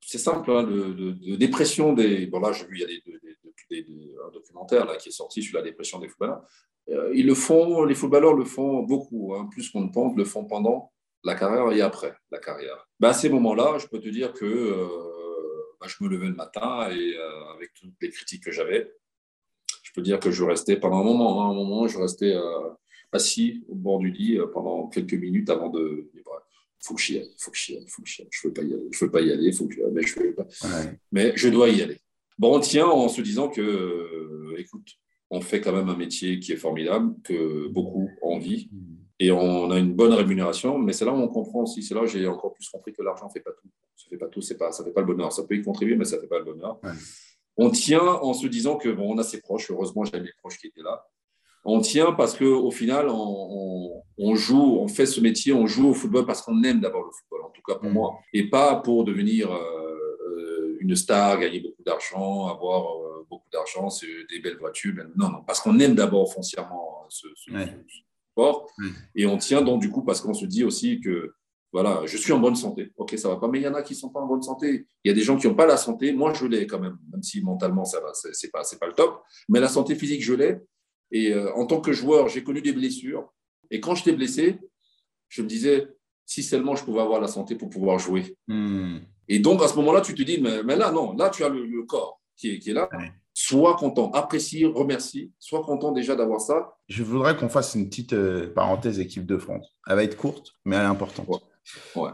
[0.00, 0.64] C'est simple, hein,
[1.38, 2.26] dépression des.
[2.26, 3.02] Bon, là, j'ai vu, il y a des,
[4.26, 6.42] un documentaire là, qui est sorti sur la dépression des footballeurs.
[6.90, 10.24] Euh, ils le font, les footballeurs le font beaucoup, hein, plus qu'on ne pense, le
[10.24, 10.92] font pendant
[11.24, 12.86] la carrière et après la carrière.
[13.00, 14.44] Ben, à ces moments-là, je peux te dire que
[15.86, 18.92] je me levais le matin et euh, avec toutes les critiques que j'avais,
[19.82, 22.70] je peux dire que je restais pendant un moment, hein, un moment, je restais euh,
[23.12, 26.10] assis au bord du lit euh, pendant quelques minutes avant de.
[26.14, 28.28] Il faut que j'y aille, faut que j'y aille, faut que j'y aille.
[28.30, 30.20] Je ne veux pas y aller, je veux pas y aller, faut que mais je
[30.20, 30.46] veux pas.
[31.12, 31.98] Mais je dois y aller.
[32.36, 34.98] Bon, on tient en se disant que, écoute,
[35.30, 38.68] on fait quand même un métier qui est formidable, que beaucoup envie.
[39.20, 42.02] Et on a une bonne rémunération, mais c'est là où on comprend aussi, c'est là
[42.02, 43.68] où j'ai encore plus compris que l'argent ne fait pas tout.
[43.96, 45.32] Ça ne fait pas tout, pas, ça ne fait pas le bonheur.
[45.32, 46.80] Ça peut y contribuer, mais ça ne fait pas le bonheur.
[47.56, 49.70] on tient en se disant que bon, on a ses proches.
[49.70, 51.06] Heureusement, j'avais mes proches qui étaient là.
[51.64, 56.26] On tient parce qu'au final, on, joue, on fait ce métier, on joue au football
[56.26, 57.92] parce qu'on aime d'abord le football, en tout cas pour mm.
[57.94, 59.60] moi, et pas pour devenir euh,
[60.28, 63.88] euh, une star, gagner beaucoup d'argent, avoir euh, beaucoup d'argent,
[64.30, 64.92] des belles voitures.
[65.16, 67.28] Non, non, parce qu'on aime d'abord foncièrement ce,
[68.34, 68.66] sport.
[69.14, 71.32] Et on tient donc du coup parce qu'on se dit aussi que
[71.72, 72.92] voilà, je suis en bonne santé.
[72.96, 74.86] Ok, ça va pas, mais il y en a qui sont pas en bonne santé.
[75.02, 76.12] Il y a des gens qui n'ont pas la santé.
[76.12, 78.92] Moi, je l'ai quand même, même si mentalement ça va, c'est pas, c'est pas le
[78.92, 79.22] top.
[79.48, 80.58] Mais la santé physique, je l'ai.
[81.10, 83.28] Et euh, en tant que joueur, j'ai connu des blessures.
[83.72, 84.60] Et quand j'étais blessé,
[85.28, 85.88] je me disais,
[86.26, 88.36] si seulement je pouvais avoir la santé pour pouvoir jouer.
[88.46, 88.98] Hmm.
[89.26, 91.82] Et donc, à ce moment-là, tu te dis, mais, là, non, là, tu as le,
[91.86, 92.88] corps qui est, qui est là.
[93.46, 96.76] Sois content, apprécie, remercie, sois content déjà d'avoir ça.
[96.88, 99.76] Je voudrais qu'on fasse une petite euh, parenthèse équipe de France.
[99.86, 101.28] Elle va être courte, mais elle est importante.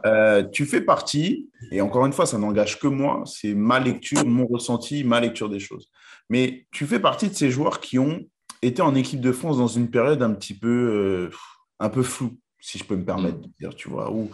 [0.06, 4.26] Euh, tu fais partie, et encore une fois, ça n'engage que moi, c'est ma lecture,
[4.26, 5.88] mon ressenti, ma lecture des choses.
[6.30, 8.24] Mais tu fais partie de ces joueurs qui ont
[8.60, 11.30] été en équipe de France dans une période un petit peu, euh,
[11.78, 14.30] un peu floue, si je peux me permettre de dire, tu vois, où,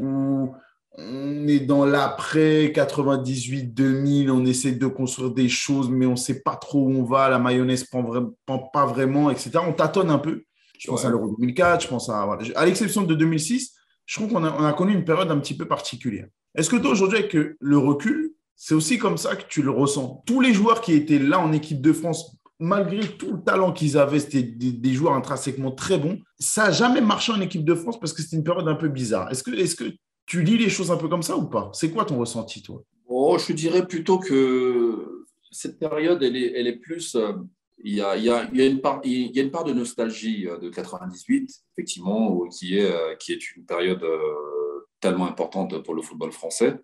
[0.00, 0.54] où
[0.98, 6.40] on est dans l'après 98-2000, on essaie de construire des choses, mais on ne sait
[6.40, 8.04] pas trop où on va, la mayonnaise prend,
[8.44, 9.52] prend pas vraiment, etc.
[9.66, 10.42] On tâtonne un peu.
[10.78, 12.38] Je pense à l'Euro 2004, je pense à.
[12.56, 13.74] À l'exception de 2006,
[14.06, 16.26] je trouve qu'on a, on a connu une période un petit peu particulière.
[16.54, 20.22] Est-ce que toi, aujourd'hui, avec le recul, c'est aussi comme ça que tu le ressens?
[20.26, 23.96] Tous les joueurs qui étaient là en équipe de France malgré tout le talent qu'ils
[23.98, 26.18] avaient, c'était des, joueurs intrinsèquement très bons.
[26.38, 28.88] Ça n'a jamais marché en équipe de France parce que c'était une période un peu
[28.88, 29.30] bizarre.
[29.30, 29.84] Est-ce que, est que
[30.28, 31.70] tu lis les choses un peu comme ça ou pas?
[31.72, 32.84] C'est quoi ton ressenti, toi?
[33.08, 37.14] Oh, Je dirais plutôt que cette période, elle est, elle est plus.
[37.14, 37.32] Euh,
[37.82, 40.48] il y, a, il, y a, une part, il y a une part de nostalgie
[40.48, 44.04] euh, de 98, effectivement, qui est, euh, qui est une période
[45.00, 46.76] tellement importante pour le football français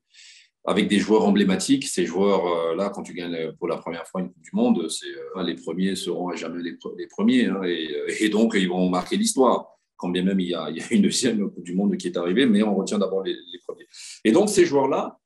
[0.64, 1.86] avec des joueurs emblématiques.
[1.86, 5.56] Ces joueurs-là, quand tu gagnes pour la première fois une Coupe du Monde, c'est, les
[5.56, 7.46] premiers seront à jamais les, premiers.
[7.46, 9.73] Hein, et, donc, ils vont marquer l'histoire.
[9.96, 12.62] Quand bien même il y, a, une deuxième Coupe du Monde qui est arrivée, mais
[12.62, 13.86] on retient d'abord les, premiers.
[14.24, 15.18] Et donc, ces joueurs-là,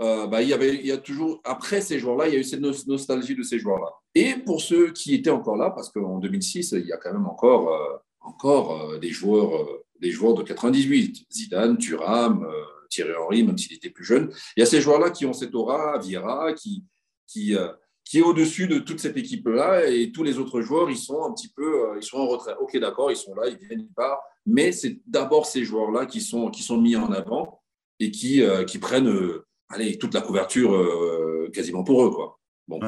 [0.00, 2.40] euh, bah, il, y avait, il y a toujours, après ces joueurs-là, il y a
[2.40, 3.92] eu cette nostalgie de ces joueurs-là.
[4.14, 7.26] Et pour ceux qui étaient encore là, parce qu'en 2006, il y a quand même
[7.26, 9.68] encore, euh, encore des, joueurs,
[10.00, 12.46] des joueurs de 98, Zidane, Thuram,
[12.94, 14.32] Thierry Henry, même s'il était plus jeune.
[14.56, 16.84] Il y a ces joueurs-là qui ont cette aura, Vieira, qui,
[17.26, 17.68] qui, euh,
[18.04, 21.32] qui est au-dessus de toute cette équipe-là, et tous les autres joueurs, ils sont un
[21.32, 22.54] petit peu, euh, ils sont en retrait.
[22.60, 26.20] Ok, d'accord, ils sont là, ils viennent, ils partent, mais c'est d'abord ces joueurs-là qui
[26.20, 27.62] sont, qui sont mis en avant
[28.00, 29.12] et qui, euh, qui prennent
[29.68, 30.72] allez, toute la couverture
[31.52, 32.10] quasiment pour eux.
[32.10, 32.38] Quoi.
[32.68, 32.80] Bon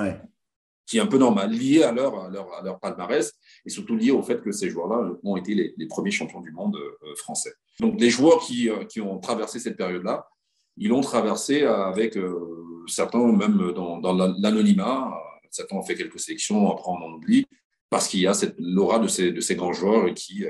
[0.87, 3.33] qui est un peu normal, lié à leur, à leur, à leur palmarès
[3.65, 6.53] et surtout lié au fait que ces joueurs-là ont été les, les, premiers champions du
[6.53, 7.53] monde euh, français.
[7.81, 10.29] Donc les joueurs qui, euh, qui ont traversé cette période-là,
[10.77, 15.13] ils l'ont traversé avec euh, certains même dans, dans l'anonymat,
[15.51, 17.47] certains ont fait quelques sélections, après on en oublie,
[17.91, 20.45] parce qu'il y a cette l'aura de ces, de ces grands joueurs qui,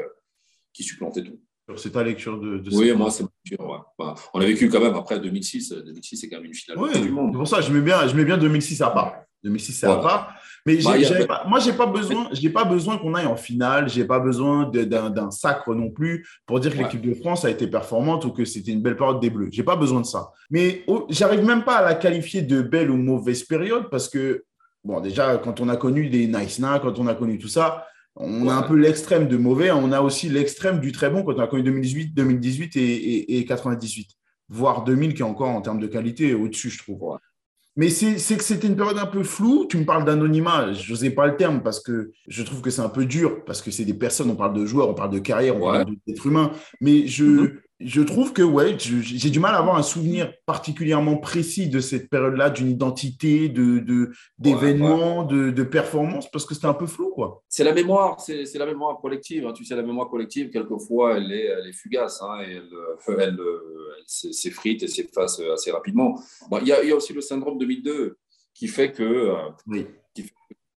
[0.73, 1.39] qui supplantaient tout.
[1.77, 3.69] C'est ta lecture de, de Oui, moi, c'est ma lecture.
[3.99, 4.07] Ouais.
[4.35, 5.73] on a vécu quand même après 2006.
[5.73, 7.33] 2006, c'est quand même une finale du monde.
[7.33, 9.26] C'est pour ça je mets bien, je mets bien 2006 à part.
[9.45, 10.35] 2006, c'est à part.
[10.65, 13.89] Mais bah, moi, je n'ai pas besoin, pas besoin qu'on aille en finale.
[13.89, 17.51] Je n'ai pas besoin d'un sacre non plus pour dire que l'équipe de France a
[17.51, 19.49] été performante ou que c'était une belle période des Bleus.
[19.53, 20.33] Je n'ai pas besoin de ça.
[20.51, 24.45] Mais oh, j'arrive même pas à la qualifier de belle ou mauvaise période parce que,
[24.83, 28.49] bon, déjà, quand on a connu des Nice quand on a connu tout ça, on
[28.49, 29.71] a un peu l'extrême de mauvais.
[29.71, 33.45] On a aussi l'extrême du très bon quand on a connu 2018, 2018 et, et,
[33.45, 34.09] 98
[34.49, 37.19] voire 2000 qui est encore en termes de qualité au-dessus, je trouve.
[37.77, 39.67] Mais c'est que c'était une période un peu floue.
[39.69, 42.81] Tu me parles d'anonymat, je n'osais pas le terme parce que je trouve que c'est
[42.81, 45.19] un peu dur, parce que c'est des personnes, on parle de joueurs, on parle de
[45.19, 46.53] carrière, on parle d'êtres humains.
[46.81, 51.19] Mais je, mm-hmm je trouve que ouais, j'ai du mal à avoir un souvenir particulièrement
[51.19, 56.75] précis de cette période-là, d'une identité, de d'événements, de, de, performances, parce que c'était un
[56.75, 57.43] peu flou, quoi.
[57.49, 59.47] C'est la mémoire, c'est la mémoire collective.
[59.47, 59.53] Hein.
[59.53, 63.41] Tu sais, la mémoire collective, quelquefois, elle est, elle est fugace, hein, et elle, elle,
[64.07, 66.19] s'effrite et s'efface assez rapidement.
[66.63, 68.17] Il y, a, y, a aussi le syndrome 2002
[68.55, 69.35] qui fait que, euh,
[69.67, 69.87] oui.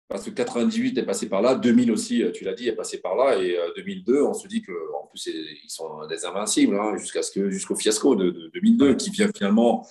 [0.07, 3.15] Parce que 98 est passé par là, 2000 aussi, tu l'as dit, est passé par
[3.15, 7.21] là, et 2002, euh, on se dit qu'en plus, ils sont des invincibles, hein, jusqu'à
[7.21, 9.85] ce que, jusqu'au fiasco de, 2002, qui vient finalement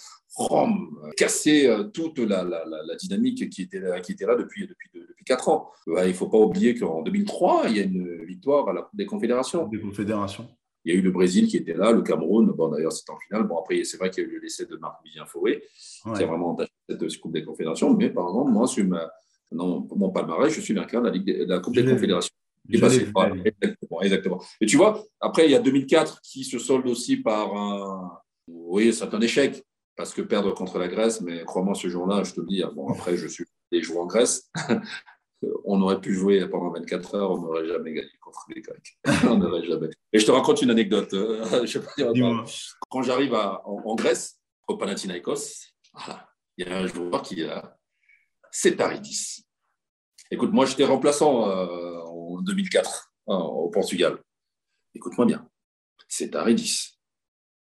[1.17, 4.91] casser euh, toute la, la, la, dynamique qui était là, qui était là depuis, depuis,
[4.93, 5.71] depuis 4 ans.
[5.87, 8.97] il ne faut pas oublier qu'en 2003, il y a une victoire à la Coupe
[8.97, 9.67] des Confédérations.
[9.69, 10.49] Des Confédérations.
[10.85, 13.19] Il y a eu le Brésil qui était là, le Cameroun, bon d'ailleurs c'est en
[13.19, 13.43] finale.
[13.43, 15.65] Bon après c'est vrai qu'il y a eu l'essai de Marc Vivien Fauré,
[16.15, 17.93] qui a vraiment entaché cette Coupe des Confédérations.
[17.95, 19.11] Mais par exemple, moi sur ma,
[19.53, 22.35] non, mon palmarès, je suis vainqueur de la, Ligue la Coupe des Confédérations.
[22.69, 24.43] exactement, exactement.
[24.61, 28.19] Et tu vois, après, il y a 2004 qui se solde aussi par un.
[28.49, 29.65] Oui, c'est un échec,
[29.97, 32.89] parce que perdre contre la Grèce, mais crois-moi, ce jour-là, je te le dis, bon,
[32.89, 34.51] après, je suis et jouer en Grèce,
[35.65, 38.99] on aurait pu jouer pendant 24 heures, on n'aurait jamais gagné contre les Grecs.
[39.29, 39.89] on n'aurait jamais.
[40.13, 41.11] Et je te raconte une anecdote.
[41.13, 42.45] je pas dire,
[42.89, 45.73] quand j'arrive en, Grèce, au Panathinaikos,
[46.57, 47.76] il y a un joueur qui est là,
[48.51, 49.47] c'est Paridis.
[50.31, 54.19] Écoute, moi, j'étais remplaçant euh, en 2004 hein, au Portugal.
[54.95, 55.49] Écoute-moi bien,
[56.09, 56.99] c'est Paridis.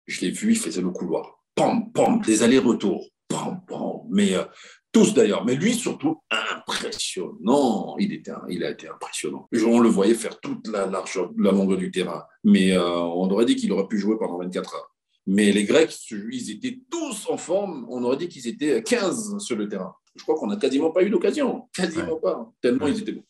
[0.05, 1.43] Je l'ai vu, il faisait le couloir.
[1.53, 3.09] Pam, pam, des allers-retours.
[3.27, 4.01] Pam, pam.
[4.09, 4.45] Mais euh,
[4.91, 7.95] tous d'ailleurs, mais lui surtout impressionnant.
[7.99, 9.47] Il, était, il a été impressionnant.
[9.65, 12.23] On le voyait faire toute la largeur, la longueur du terrain.
[12.43, 14.95] Mais euh, on aurait dit qu'il aurait pu jouer pendant 24 heures.
[15.27, 17.85] Mais les Grecs, ils étaient tous en forme.
[17.89, 19.93] On aurait dit qu'ils étaient 15 sur le terrain.
[20.17, 21.69] Je crois qu'on n'a quasiment pas eu d'occasion.
[21.73, 22.51] Quasiment pas.
[22.61, 23.25] Tellement ils étaient bons.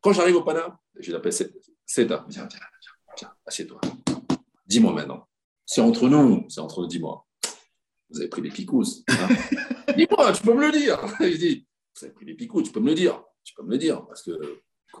[0.00, 2.24] Quand j'arrive au Pana, je l'appelle Seta.
[2.28, 2.58] Viens, viens,
[3.18, 3.80] viens, assieds-toi.
[4.66, 5.26] Dis-moi maintenant.
[5.66, 6.44] C'est entre nous.
[6.48, 6.86] C'est entre nous.
[6.86, 7.26] Dis-moi.
[8.10, 9.04] Vous avez pris des picous.
[9.08, 9.28] Hein
[9.96, 11.00] Dis-moi, tu peux me le dire.
[11.20, 13.22] Je dis, vous avez pris des picous, tu peux me le dire.
[13.44, 14.04] Tu peux me le dire.
[14.06, 14.32] Parce que,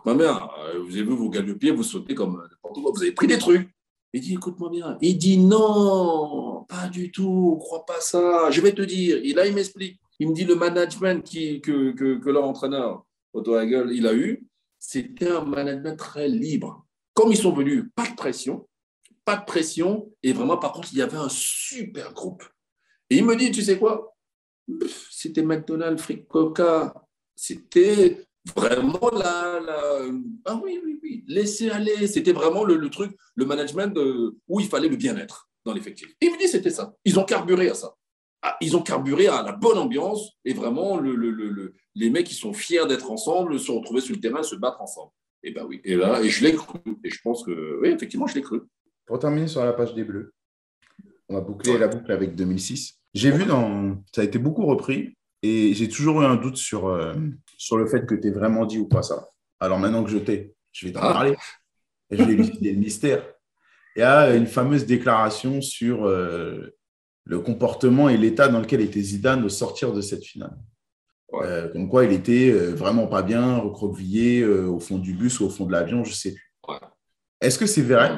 [0.04, 2.92] ma mère, euh, vous avez vu, vous pied, vous sautez comme n'importe quoi.
[2.94, 3.70] Vous avez pris des trucs.
[4.12, 4.98] Il dit, écoute-moi bien.
[5.00, 8.50] Il dit, non, pas du tout, crois pas ça.
[8.50, 9.18] Je vais te dire.
[9.22, 10.01] Et là, il m'explique.
[10.22, 11.28] Il me dit, le management
[11.62, 14.46] que leur entraîneur, Otto Hagel, il a eu,
[14.78, 16.86] c'était un management très libre.
[17.12, 18.68] Comme ils sont venus, pas de pression,
[19.24, 20.12] pas de pression.
[20.22, 22.44] Et vraiment, par contre, il y avait un super groupe.
[23.10, 24.14] Et il me dit, tu sais quoi?
[25.10, 26.94] C'était McDonald's, Fric Coca.
[27.34, 29.60] C'était vraiment la,
[30.44, 32.06] Ah oui, oui, oui, laisser aller.
[32.06, 33.98] C'était vraiment le, truc, le management
[34.46, 36.14] où il fallait le bien-être dans l'effectif.
[36.20, 36.94] Il me dit, c'était ça.
[37.04, 37.96] Ils ont carburé à ça.
[38.42, 41.14] Ah, ils ont carburé à la bonne ambiance et vraiment le,
[41.94, 45.12] les mecs qui sont fiers d'être ensemble se retrouver sur le terrain, se battre ensemble.
[45.44, 45.80] Et ben oui.
[45.84, 46.78] Et là, et je l'ai cru.
[47.04, 48.62] Et je pense que, oui, effectivement, je l'ai cru.
[49.06, 50.34] Pour terminer sur la page des Bleus,
[51.28, 52.98] on va boucler la boucle avec 2006.
[53.14, 53.96] J'ai vu dans.
[54.14, 57.14] Ça a été beaucoup repris et j'ai toujours eu un doute sur, euh,
[57.58, 59.28] sur le fait que tu aies vraiment dit ou pas ça.
[59.60, 61.12] Alors maintenant que je t'ai, je vais t'en ah.
[61.12, 61.36] parler.
[62.10, 63.24] Et je vais élucider le mystère.
[63.96, 66.74] Il y a une fameuse déclaration sur euh,
[67.24, 70.56] le comportement et l'état dans lequel était Zidane au sortir de cette finale.
[71.34, 75.50] Euh, comme quoi il était vraiment pas bien, recroquevillé au fond du bus ou au
[75.50, 76.52] fond de l'avion, je sais plus.
[77.40, 78.12] Est-ce que c'est vrai?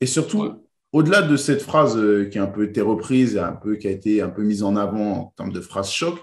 [0.00, 3.76] Et surtout, au-delà de cette phrase euh, qui a un peu été reprise, un peu,
[3.76, 6.18] qui a été un peu mise en avant en termes de phrase choc,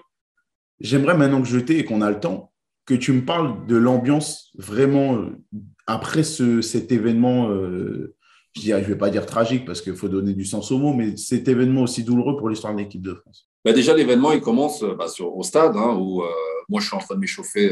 [0.79, 2.51] j'aimerais maintenant que je t'ai et qu'on a le temps,
[2.85, 5.37] que tu me parles de l'ambiance vraiment euh,
[5.85, 8.15] après cet événement, euh,
[8.55, 11.17] je ne vais pas dire tragique parce qu'il faut donner du sens au mot, mais
[11.17, 13.49] cet événement aussi douloureux pour l'histoire de l'équipe de France.
[13.65, 16.23] Bah, déjà, l'événement, il commence bah, sur, au stade, hein, où
[16.69, 17.69] moi, je suis en train de m'échauffer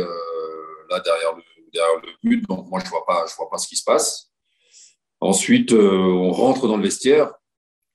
[0.89, 1.41] là derrière le,
[2.23, 4.31] but, donc moi, je vois, pas, je vois pas ce qui se passe.
[5.19, 7.33] Ensuite, euh, on rentre dans le vestiaire.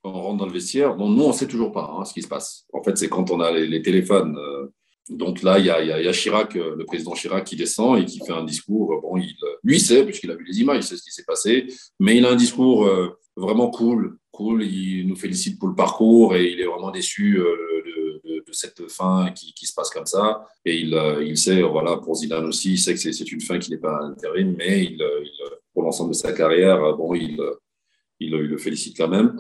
[0.05, 0.96] On rentre dans le vestiaire.
[0.96, 2.64] Donc, nous, on ne sait toujours pas hein, ce qui se passe.
[2.72, 4.38] En fait, c'est quand on a les, téléphones.
[5.11, 8.19] Euh, donc là, il y, a, Chirac, euh, le président Chirac, qui descend et qui
[8.19, 9.01] fait un discours.
[9.01, 11.66] Bon, il, lui sait, puisqu'il a vu les images, il sait ce qui s'est passé.
[12.01, 12.88] Mais il a un discours
[13.37, 14.19] vraiment cool.
[14.31, 14.64] Cool.
[14.64, 19.66] Il nous félicite pour le parcours et il est vraiment déçu de, cette fin qui,
[19.66, 20.47] se passe comme ça.
[20.64, 23.71] Et il, il sait, voilà, pour Zidane aussi, il sait que c'est une fin qui
[23.71, 25.03] n'est pas intérim, mais il
[25.77, 27.53] pour l'ensemble de sa carrière, euh, bon, il, euh,
[28.19, 29.38] il, le félicite quand même.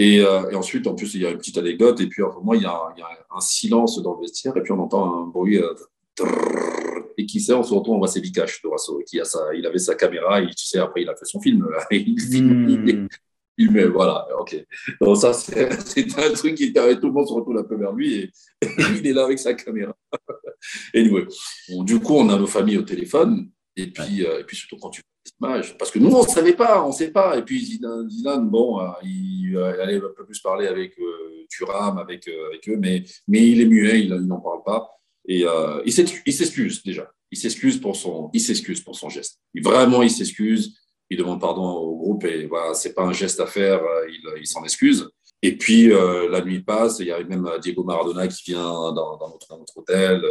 [0.00, 2.00] Euh, et, ensuite, en plus, il y a une petite anecdote.
[2.00, 2.94] Et puis, pour moi, il y, a,
[3.34, 4.56] un silence dans le vestiaire.
[4.56, 5.58] Et puis, on entend un bruit.
[7.18, 9.54] et qui sait, on se retrouve, on voit c'est Vikash de Rasso, qui a sa,
[9.54, 10.40] il avait sa caméra.
[10.40, 11.66] Et tu sais, après, il a fait son film.
[11.90, 13.08] il filme.
[13.58, 14.66] Il met, voilà, ok.
[15.00, 15.70] Donc, ça, c'est
[16.18, 18.30] un truc qui tout le monde se retrouve un peu vers lui et,
[18.98, 19.96] il est là avec sa caméra.
[20.92, 21.26] et anyway.
[21.68, 23.48] du coup, on a nos familles au téléphone.
[23.76, 25.02] Et puis, et puis surtout, quand tu
[25.78, 27.36] parce que nous, on ne savait pas, on ne sait pas.
[27.38, 32.28] Et puis Zidane, bon, euh, il allait un peu plus parler avec euh, Thuram, avec,
[32.28, 34.90] euh, eux, mais, il est muet, il, n'en parle pas.
[35.28, 35.44] Et
[35.84, 37.10] il s'excuse déjà.
[37.32, 38.30] Il s'excuse pour son,
[38.84, 39.40] pour son geste.
[39.62, 40.78] vraiment, il s'excuse.
[41.08, 43.80] Il demande pardon au groupe et voilà, c'est pas un geste à faire.
[44.38, 45.08] Il, s'en excuse.
[45.42, 46.98] Et puis la nuit passe.
[47.00, 50.22] Il y a même Diego Maradona qui vient dans, notre, notre, hôtel.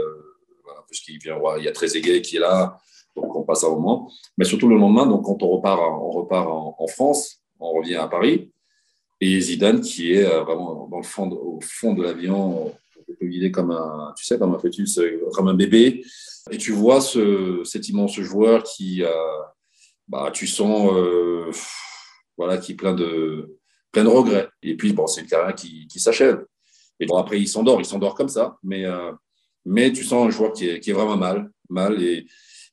[0.64, 2.78] Voilà, puisqu'il vient, il y a Trezeguet qui est là.
[3.16, 4.12] Donc, on passe un moment.
[4.38, 8.08] Mais surtout le lendemain, donc, quand on repart, on repart en, France, on revient à
[8.08, 8.52] Paris.
[9.22, 12.74] Et Zidane, qui est euh, vraiment dans le fond au fond de l'avion,
[13.54, 16.04] comme un, tu sais, comme un fœtus, euh, comme un bébé.
[16.52, 19.10] Et tu vois ce, cet immense joueur qui, euh,
[20.08, 20.92] bah, tu sens,
[22.38, 23.58] voilà, qui est plein de,
[23.92, 24.50] plein de regrets.
[24.62, 26.46] Et puis, bon, c'est une carrière qui, qui s'achève.
[27.00, 28.58] Et bon, après, il s'endort, il s'endort comme ça.
[28.64, 28.84] Mais,
[29.64, 31.98] mais tu sens un joueur qui est, qui est vraiment mal, mal.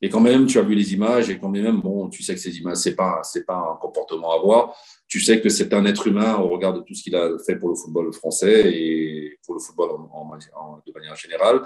[0.05, 2.41] Et quand même, tu as vu les images et quand même, bon, tu sais que
[2.41, 4.77] ces images, c'est pas, c'est pas un comportement à voir.
[5.07, 7.55] Tu sais que c'est un être humain au regard de tout ce qu'il a fait
[7.55, 10.29] pour le football français et pour le football en,
[10.85, 11.63] de manière générale.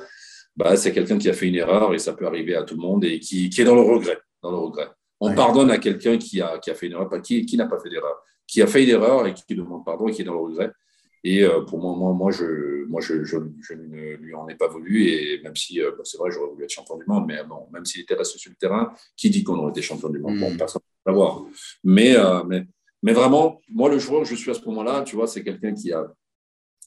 [0.55, 2.83] bah, c'est quelqu'un qui a fait une erreur et ça peut arriver à tout le
[2.83, 4.19] monde et qui, qui est dans le regret.
[4.43, 4.89] Dans le regret.
[5.19, 7.79] On pardonne à quelqu'un qui a, qui a fait une erreur, qui, qui n'a pas
[7.79, 10.35] fait d'erreur, qui a fait une erreur et qui demande pardon et qui est dans
[10.35, 10.71] le regret.
[11.25, 14.69] Et euh, pour moi, moi, moi, je, moi je, je, ne lui en ai pas
[14.69, 15.05] voulu.
[15.05, 17.85] Et même si, euh, c'est vrai, j'aurais voulu être champion du monde, mais bon, même
[17.85, 20.39] s'il était resté sur le terrain, qui dit qu'on aurait été champion du monde?
[20.39, 20.57] Bon, hmm.
[20.57, 21.45] personne ne peut savoir.
[21.85, 22.67] Mais, euh, mais,
[23.03, 25.75] mais vraiment, moi, le joueur que je suis à ce moment-là, tu vois, c'est quelqu'un
[25.75, 26.07] qui a,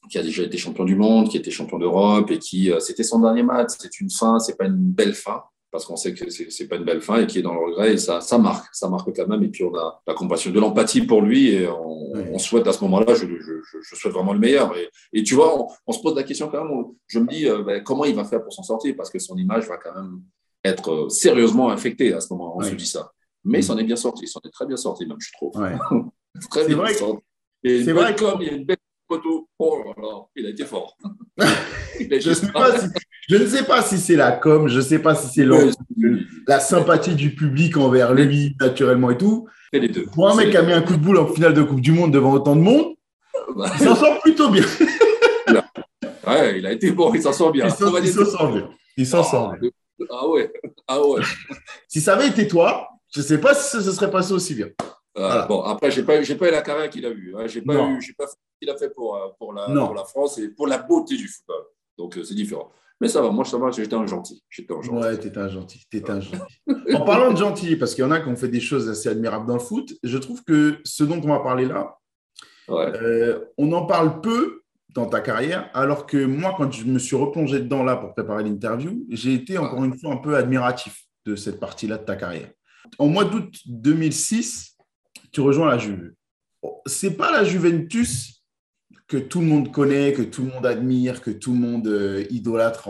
[0.09, 3.19] qui a déjà été champion du monde, qui était champion d'Europe et qui, c'était son
[3.19, 3.71] dernier match.
[3.77, 6.83] C'est une fin, c'est pas une belle fin parce qu'on sait que c'est pas une
[6.83, 9.27] belle fin et qui est dans le regret et ça, ça marque, ça marque quand
[9.27, 9.43] même.
[9.43, 12.83] Et puis on a la compassion, de l'empathie pour lui et on, souhaite à ce
[12.85, 14.75] moment-là, je, je, je, souhaite vraiment le meilleur.
[14.77, 16.85] Et, et tu vois, on, se pose la question quand même.
[17.07, 19.37] Je me dis euh, ben, comment il va faire pour s'en sortir parce que son
[19.37, 20.21] image va quand même
[20.63, 22.57] être euh, sérieusement infectée à ce moment.
[22.57, 23.11] On se dit ça.
[23.43, 25.53] Mais il s'en est bien sorti, il s'en est très bien sorti même, je trouve.
[26.49, 27.23] très bien vrai sorti.
[27.63, 28.77] C'est vrai comme il y a une belle
[29.09, 30.95] Oh là là, il a été fort.
[31.39, 32.87] je, sais pas si,
[33.27, 35.47] je ne sais pas si c'est la com, je ne sais pas si c'est
[36.47, 39.47] la sympathie du public envers lui, naturellement et tout.
[39.73, 40.05] Les deux.
[40.05, 41.91] Pour un mec qui a mis un coup de boule en finale de Coupe du
[41.91, 42.95] Monde devant autant de monde,
[43.55, 43.71] bah.
[43.79, 44.63] il s'en sort plutôt bien.
[46.27, 47.65] ouais, il a été bon, il s'en sort bien.
[47.65, 48.69] Il s'en sort bien.
[48.97, 49.69] Il s'en sort bien.
[50.09, 50.51] Ah ouais,
[50.87, 51.21] ah ouais.
[51.87, 54.55] si ça avait été toi, je ne sais pas si ça se serait passé aussi
[54.55, 54.67] bien.
[55.17, 57.33] Euh, bon, après, je n'ai pas, pas eu la carrière qu'il a eue.
[57.37, 57.47] Hein.
[57.47, 59.93] Je n'ai pas, eu, pas fait ce qu'il a fait pour, euh, pour, la, pour
[59.93, 61.63] la France et pour la beauté du football.
[61.97, 62.71] Donc, euh, c'est différent.
[63.01, 64.43] Mais ça va, moi, ça va, j'étais un gentil.
[64.49, 64.97] J'étais un gentil.
[64.97, 65.85] Ouais, t'étais un gentil.
[65.91, 66.43] Étais un gentil.
[66.93, 69.07] en parlant de gentil, parce qu'il y en a qui ont fait des choses assez
[69.07, 71.97] admirables dans le foot, je trouve que ce dont on va parler là,
[73.57, 77.59] on en parle peu dans ta carrière, alors que moi, quand je me suis replongé
[77.59, 81.59] dedans là pour préparer l'interview, j'ai été encore une fois un peu admiratif de cette
[81.59, 82.49] partie-là de ta carrière.
[82.97, 84.77] En mois d'août 2006,
[85.31, 86.13] tu rejoins la Juve.
[86.85, 88.38] C'est pas la Juventus
[89.09, 92.23] que tout le monde connaît, que tout le monde admire, que tout le monde euh,
[92.29, 92.89] idolâtre,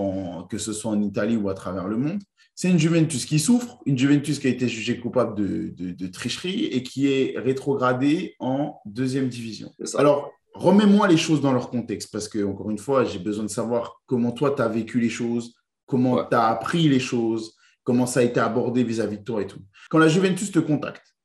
[0.50, 2.20] que ce soit en Italie ou à travers le monde.
[2.54, 6.84] C'est une Juventus qui souffre, une Juventus qui a été jugée coupable de, tricherie et
[6.84, 9.72] qui est rétrogradée en deuxième division.
[9.96, 13.50] Alors, remets-moi les choses dans leur contexte, parce que, encore une fois, j'ai besoin de
[13.50, 15.54] savoir comment toi, tu as vécu les choses,
[15.86, 17.56] comment tu as appris les choses,
[17.86, 19.62] comment ça a été abordé vis-à-vis de toi et tout.
[19.90, 21.16] Quand la Juventus te contacte,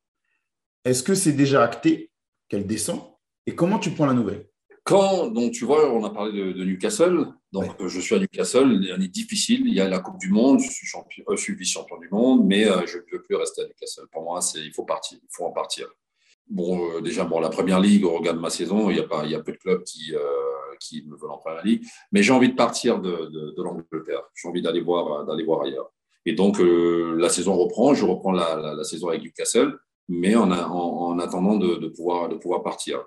[0.84, 2.12] est-ce que c'est déjà acté
[2.48, 3.00] qu'elle descend?
[3.46, 4.46] Et comment tu prends la nouvelle?
[4.84, 7.26] Quand, donc tu vois, on a parlé de, Newcastle.
[7.52, 9.62] Donc je suis à Newcastle, l'année difficile.
[9.66, 12.66] Il y a la Coupe du Monde, je suis, champion, euh, vice-champion du monde, mais
[12.66, 14.04] euh, je ne peux plus rester à Newcastle.
[14.12, 15.88] Pour moi, c'est, il faut partir, il faut en partir.
[16.46, 19.04] Bon, euh, déjà, bon, la première ligue, au regard de ma saison, il y a,
[19.04, 20.12] pas, il y a peu de clubs qui,
[20.78, 24.22] qui me veulent en première ligue, mais j'ai envie de partir de, de, l'Angleterre.
[24.34, 25.90] J'ai envie d'aller voir, d'aller voir ailleurs.
[26.26, 30.70] Et donc, la saison reprend, je reprends la, la, saison avec Newcastle, mais en, en,
[30.70, 33.02] en attendant de, pouvoir, de pouvoir partir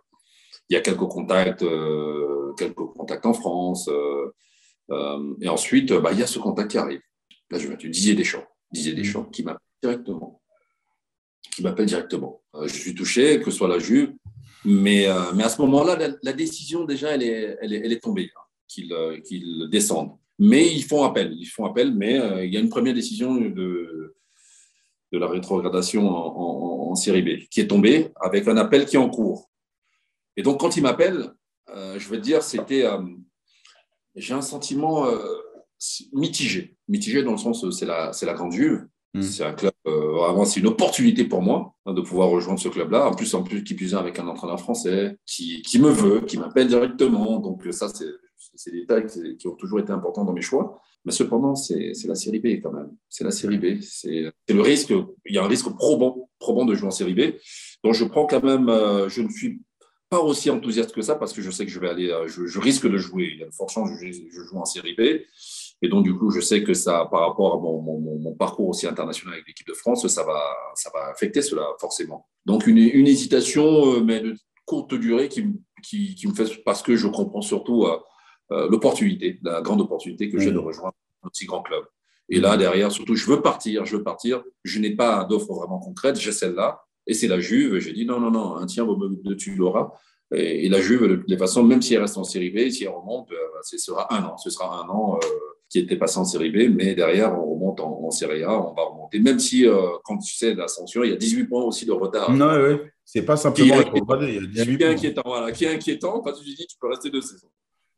[0.69, 3.87] il y a quelques contacts, euh, quelques contacts en France.
[3.87, 4.33] Euh,
[4.91, 7.01] euh, et ensuite, bah, il y a ce contact qui arrive.
[7.49, 8.45] Là, je vais Didier Deschamps.
[8.71, 10.41] Didier Deschamps qui m'appelle directement.
[11.55, 12.41] Qui m'appelle directement.
[12.63, 14.13] je suis touché, que ce soit la Juve.
[14.65, 18.29] Mais, mais à ce moment-là, la, décision, déjà, elle est, elle est, elle est tombée,
[18.35, 20.17] hein, qu'ils descendent.
[20.39, 21.33] Mais ils font appel.
[21.37, 24.15] Ils font appel, mais il y a une première décision de,
[25.13, 28.99] de la rétrogradation en, en, série B qui est tombée avec un appel qui est
[28.99, 29.49] en cours.
[30.37, 31.33] Et donc, quand il m'appelle,
[31.75, 32.85] euh, je veux dire, c'était.
[32.85, 33.01] Euh,
[34.15, 35.17] j'ai un sentiment euh,
[36.13, 36.77] mitigé.
[36.87, 38.87] Mitigé dans le sens, c'est la, c'est la Grande Juve.
[39.13, 39.21] Mm.
[39.21, 43.09] C'est un club, vraiment, c'est une opportunité pour moi hein, de pouvoir rejoindre ce club-là.
[43.09, 46.37] En plus, en plus, qui plus avec un entraîneur français qui, qui me veut, qui
[46.37, 47.39] m'appelle directement.
[47.39, 49.05] Donc, ça, c'est, des détails
[49.37, 50.81] qui ont toujours été importants dans mes choix.
[51.05, 52.91] Mais cependant, c'est, la série B quand même.
[53.07, 53.81] C'est la série B.
[53.81, 54.93] C'est, c'est le risque.
[55.25, 57.35] Il y a un risque probant, probant de jouer en série B.
[57.83, 58.67] Donc, je prends quand même.
[58.67, 59.61] je ne suis
[60.09, 62.59] pas aussi enthousiaste que ça parce que je sais que je vais aller, euh, je,
[62.59, 63.31] risque de jouer.
[63.33, 65.01] Il y a de fortes chances que je, joue en série B.
[65.81, 68.87] Et donc, du coup, je sais que ça, par rapport à mon, mon, parcours aussi
[68.87, 70.41] international avec l'équipe de France, ça va,
[70.75, 72.27] ça va affecter cela, forcément.
[72.45, 75.45] Donc, une, une hésitation, euh, mais de courte durée qui,
[75.83, 80.39] qui, qui, me fait, parce que je comprends surtout euh, l'opportunité, la grande opportunité que
[80.39, 80.65] j'ai de mmh.
[80.65, 81.83] rejoindre un aussi grand club.
[82.29, 84.43] Et là, derrière, surtout, je veux partir, je veux partir.
[84.63, 86.81] Je n'ai pas d'offre vraiment concrète, j'ai celle-là.
[87.07, 87.79] Et c'est la Juve.
[87.79, 88.85] J'ai dit non, non, non, un tiers
[89.37, 89.91] tu l'auras.
[90.33, 92.89] Et, la Juve, de toute façon, même si elle reste en série B, si elle
[92.89, 94.37] remonte, euh, ce sera un an.
[94.37, 95.27] Ce sera un an euh,
[95.69, 98.73] qui était passé en série B, mais derrière, on remonte en, en série A, on
[98.73, 99.19] va remonter.
[99.19, 102.31] Même si, euh, quand tu sais, l'ascension, il y a 18 points aussi de retard.
[102.33, 103.75] Non, oui, c'est pas simplement
[104.21, 106.67] il y a 18 qui est inquiétant, voilà, qui est inquiétant parce que tu dis,
[106.67, 107.47] tu peux rester deux saisons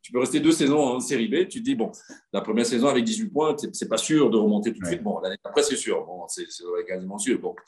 [0.02, 1.48] tu peux rester deux saisons en série B.
[1.48, 1.90] Tu te dis, bon,
[2.32, 5.02] la première saison avec 18 points, c'est pas sûr de remonter tout de suite.
[5.02, 6.04] Bon, l'année après, c'est sûr.
[6.06, 6.46] Bon, c'est
[6.86, 7.38] quasiment sûr.
[7.40, 7.58] Donc,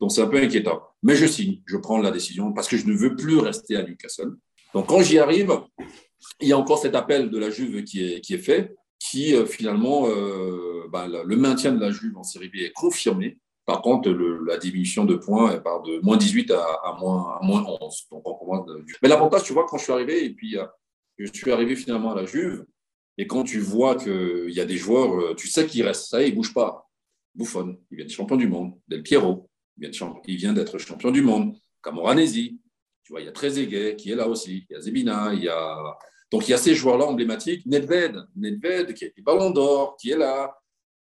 [0.00, 0.82] donc c'est un peu inquiétant.
[1.02, 3.82] Mais je signe, je prends la décision parce que je ne veux plus rester à
[3.82, 4.32] Newcastle.
[4.74, 5.52] Donc, quand j'y arrive,
[6.40, 8.76] il y a encore cet appel de la Juve qui est, qui est fait.
[8.98, 10.08] qui finalement,
[10.92, 13.38] bah, le maintien de la Juve en Série B est confirmé.
[13.68, 14.08] Par contre,
[14.46, 18.08] la diminution de points elle part de moins 18 à, moins, 11.
[19.02, 20.56] Mais l'avantage, tu vois, quand je suis arrivé, et puis
[21.18, 22.64] je suis arrivé finalement à la Juve,
[23.16, 26.30] et quand tu vois qu'il y a des joueurs, tu sais qu'ils restent, ça, ils
[26.30, 26.88] ne bougent pas.
[27.34, 28.74] Buffon, il vient de champion du monde.
[28.86, 29.48] Del Piero,
[29.80, 31.56] il vient d'être champion du monde.
[31.82, 32.60] Camoranesi,
[33.02, 34.66] tu vois, il y a Trezeguet qui est là aussi.
[34.68, 35.96] Il y a Zebina, il y a.
[36.30, 37.64] Donc il y a ces joueurs-là emblématiques.
[37.66, 40.54] Nedved, Nedved qui a été ballon d'or, qui est là.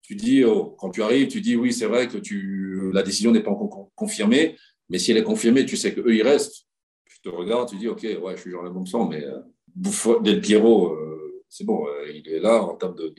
[0.02, 3.30] Tu dis, oh, quand tu arrives, tu dis oui, c'est vrai que tu, la décision
[3.30, 4.56] n'est pas encore confirmée,
[4.88, 6.66] mais si elle est confirmée, tu sais qu'eux, ils restent.
[7.06, 9.38] Tu te regardes, tu dis, ok, ouais, je suis genre le bon sang, mais euh,
[9.74, 13.14] Buffon, Del Piero, euh, c'est bon, euh, il est là en termes de,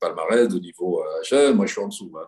[0.00, 1.54] palmarès, de niveau HL.
[1.54, 2.10] Moi, je suis en dessous.
[2.16, 2.26] Hein,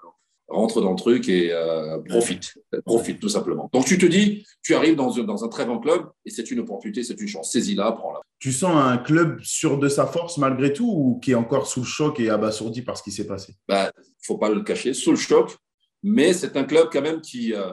[0.52, 3.70] rentre dans le truc et euh, profite, profite tout simplement.
[3.72, 6.60] Donc tu te dis, tu arrives dans, dans un très bon club et c'est une
[6.60, 7.52] opportunité, c'est une chance.
[7.52, 8.20] Saisis-la, prends-la.
[8.38, 11.80] Tu sens un club sûr de sa force malgré tout ou qui est encore sous
[11.80, 13.52] le choc et abasourdi par ce qui s'est passé?
[13.52, 15.56] Il bah, ne faut pas le cacher, sous le choc,
[16.02, 17.72] mais c'est un club quand même qui, euh,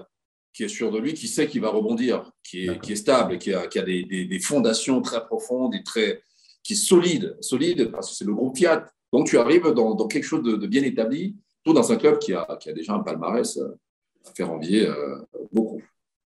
[0.54, 3.38] qui est sûr de lui, qui sait qu'il va rebondir, qui est, qui est stable,
[3.38, 6.22] qui a, qui a des, des, fondations très profondes et très,
[6.64, 8.86] qui est solide, solide parce que c'est le groupe Fiat.
[9.14, 12.20] Donc tu arrives dans, dans quelque chose de, de bien établi tout dans un club
[12.20, 13.78] qui a, qui a déjà un palmarès euh,
[14.26, 15.18] à faire envier euh,
[15.52, 15.82] beaucoup.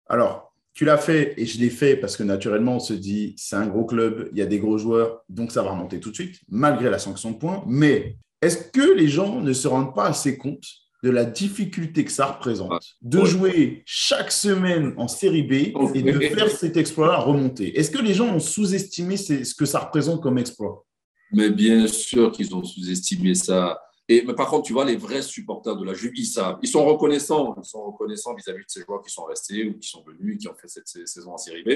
[0.07, 3.57] Alors, tu l'as fait et je l'ai fait parce que naturellement, on se dit, c'est
[3.57, 6.15] un gros club, il y a des gros joueurs, donc ça va remonter tout de
[6.15, 7.63] suite, malgré la sanction de points.
[7.67, 10.65] Mais est-ce que les gens ne se rendent pas assez compte
[11.03, 15.53] de la difficulté que ça représente de jouer chaque semaine en série B
[15.95, 19.81] et de faire cet exploit-là remonter Est-ce que les gens ont sous-estimé ce que ça
[19.81, 20.87] représente comme exploit?
[21.33, 25.77] Mais bien sûr qu'ils ont sous-estimé ça mais par contre, tu vois, les vrais supporters
[25.77, 26.59] de la Juve, ils savent.
[26.63, 27.55] Ils sont reconnaissants.
[27.57, 30.49] Ils sont reconnaissants vis-à-vis de ces joueurs qui sont restés ou qui sont venus, qui
[30.49, 31.71] ont fait cette saison en Série B.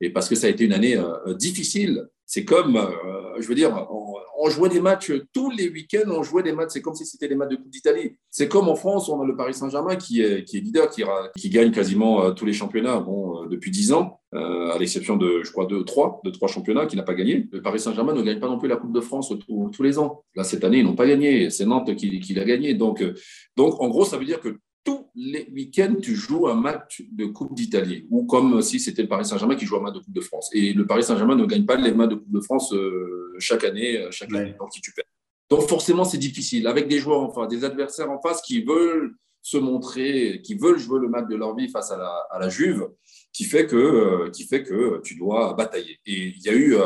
[0.00, 2.06] Et parce que ça a été une année euh, difficile.
[2.24, 6.42] C'est comme, euh, je veux dire, on, jouait des matchs tous les week-ends, on jouait
[6.42, 8.16] des matchs, c'est comme si c'était des matchs de Coupe d'Italie.
[8.30, 11.02] C'est comme en France, on a le Paris Saint-Germain qui est, qui est leader, qui,
[11.36, 15.50] qui gagne quasiment euh, tous les championnats bon, depuis 10 ans, à l'exception de, je
[15.50, 17.48] crois, de trois, de trois championnats qui n'a pas gagné.
[17.50, 19.32] Le Paris Saint-Germain ne gagne pas non plus la Coupe de France
[19.72, 20.22] tous, les ans.
[20.34, 21.50] Là, cette année, ils n'ont pas gagné.
[21.50, 22.74] C'est Nantes qui, qui l'a gagné.
[22.74, 23.02] Donc,
[23.56, 27.26] donc, en gros, ça veut dire que tous les week-ends, tu joues un match de
[27.26, 30.14] Coupe d'Italie, ou comme si c'était le Paris Saint-Germain qui joue un match de Coupe
[30.14, 30.50] de France.
[30.54, 33.64] Et le Paris Saint-Germain ne gagne pas les matchs de Coupe de France euh, chaque
[33.64, 35.04] année, euh, chaque année, donc si tu perds.
[35.50, 39.14] Donc forcément, c'est difficile, avec des joueurs en face, des adversaires en face qui veulent
[39.42, 42.48] se montrer, qui veulent jouer le match de leur vie face à la, à la
[42.48, 42.88] Juve,
[43.32, 45.98] qui fait, que, euh, qui fait que tu dois batailler.
[46.06, 46.76] Et il y a eu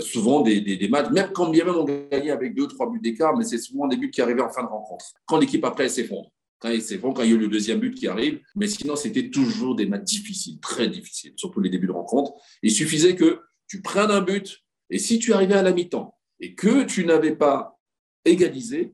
[0.00, 3.00] souvent des, des, des, matchs, même quand bien même on gagnait avec deux, trois buts
[3.00, 5.88] d'écart, mais c'est souvent des buts qui arrivaient en fin de rencontre, quand l'équipe après
[5.88, 6.30] s'effondre
[6.80, 9.30] c'est bon quand il y a eu le deuxième but qui arrive, mais sinon, c'était
[9.30, 12.32] toujours des matchs difficiles, très difficiles, surtout les débuts de rencontre.
[12.62, 16.54] Il suffisait que tu prennes un but, et si tu arrivais à la mi-temps et
[16.54, 17.78] que tu n'avais pas
[18.24, 18.92] égalisé,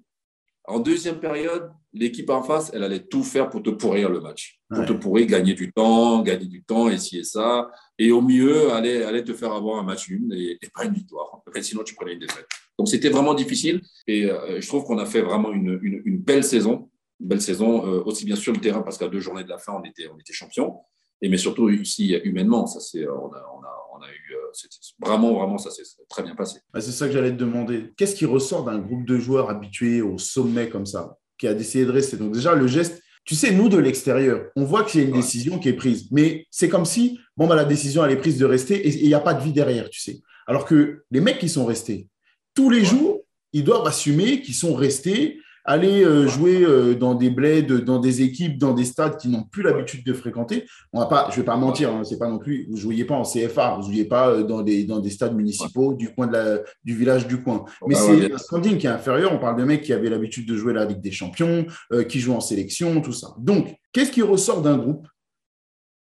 [0.64, 4.60] en deuxième période, l'équipe en face, elle allait tout faire pour te pourrir le match,
[4.68, 9.02] pour te pourrir, gagner du temps, gagner du temps, et ça, et au mieux, aller,
[9.02, 11.42] aller te faire avoir un match nul et, pas une victoire.
[11.62, 12.46] sinon, tu prenais une défaite.
[12.78, 16.44] Donc, c'était vraiment difficile, et euh, je trouve qu'on a fait vraiment une, une belle
[16.44, 16.90] saison
[17.20, 19.72] belle saison, euh, aussi bien sur le terrain, parce qu'à deux journées de la fin,
[19.72, 20.76] on était, on était champion,
[21.20, 24.34] et, mais surtout ici, humainement, ça, c'est, euh, on, a, on, a, on a eu,
[24.34, 26.60] euh, vraiment, vraiment, ça s'est très bien passé.
[26.74, 27.92] c'est ça que j'allais te demander.
[27.96, 31.86] Qu'est-ce qui ressort d'un groupe de joueurs habitués au sommet comme ça, qui a décidé
[31.86, 32.16] de rester?
[32.16, 35.14] Donc déjà, le geste, tu sais, nous, de l'extérieur, on voit qu'il y a une
[35.14, 38.38] décision qui est prise, mais c'est comme si, bon, bah, la décision, elle est prise
[38.38, 40.20] de rester, et il n'y a pas de vie derrière, tu sais.
[40.46, 42.08] Alors que les mecs qui sont restés,
[42.54, 43.20] tous les jours,
[43.52, 48.22] ils doivent assumer qu'ils sont restés aller euh, jouer euh, dans des bleds, dans des
[48.22, 50.66] équipes, dans des stades qui n'ont plus l'habitude de fréquenter.
[50.92, 52.80] On va pas, je ne vais pas mentir, hein, c'est pas non plus, vous ne
[52.80, 55.94] jouiez pas en CFA, vous ne jouiez pas euh, dans des, dans des stades municipaux
[55.94, 57.64] du, coin de la, du village du coin.
[57.86, 59.32] Mais c'est un standing qui est inférieur.
[59.32, 61.66] On parle de mecs qui avaient l'habitude de jouer la Ligue des Champions,
[62.09, 63.34] qui jouent en sélection, tout ça.
[63.38, 65.06] Donc, qu'est-ce qui ressort d'un groupe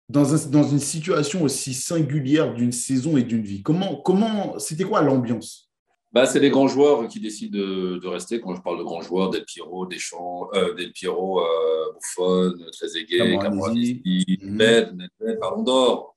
[0.09, 3.61] dans, dans, une situation aussi singulière d'une saison et d'une vie?
[3.61, 5.72] Comment, comment, c'était quoi l'ambiance?
[6.13, 8.39] Bah, c'est les grands joueurs qui décident de, rester.
[8.39, 13.39] Quand je parle de grands joueurs, Del Piero, Deschamps, euh, Del Piero, euh, Buffon, Trezeguet,
[13.39, 14.57] Camoranesi, mhm.
[14.57, 16.15] Nedved, Nedved, Ballon d'Or.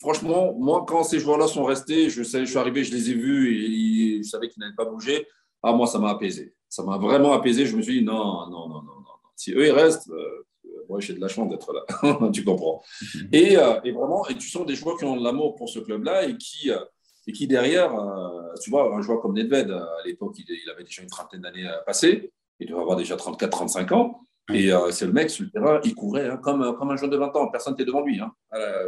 [0.00, 3.14] Franchement, moi, quand ces joueurs-là sont restés, je, sais, je suis arrivé, je les ai
[3.14, 5.26] vus et, je savais qu'ils n'allaient pas bouger.
[5.62, 6.54] Ah, moi, ça m'a apaisé.
[6.70, 7.66] Ça m'a vraiment apaisé.
[7.66, 9.02] Je me suis dit, non, non, non, non, non.
[9.36, 10.46] Si eux, ils restent, euh,
[10.88, 12.30] moi, j'ai de la chance d'être là.
[12.32, 12.82] tu comprends.
[13.14, 13.28] Mhm.
[13.32, 13.52] Et,
[13.84, 16.38] et, vraiment, et tu sens des joueurs qui ont de l'amour pour ce club-là et
[16.38, 16.70] qui
[17.26, 20.84] et qui derrière, euh, tu vois, un joueur comme Nedved, euh, à l'époque, il, avait
[20.84, 24.20] déjà une trentaine d'années passées, il devait avoir déjà 34-35 ans,
[24.52, 27.10] et euh, c'est le mec sur le terrain, il courait hein, comme, comme un jeune
[27.10, 28.32] de 20 ans, personne n'était devant lui, hein,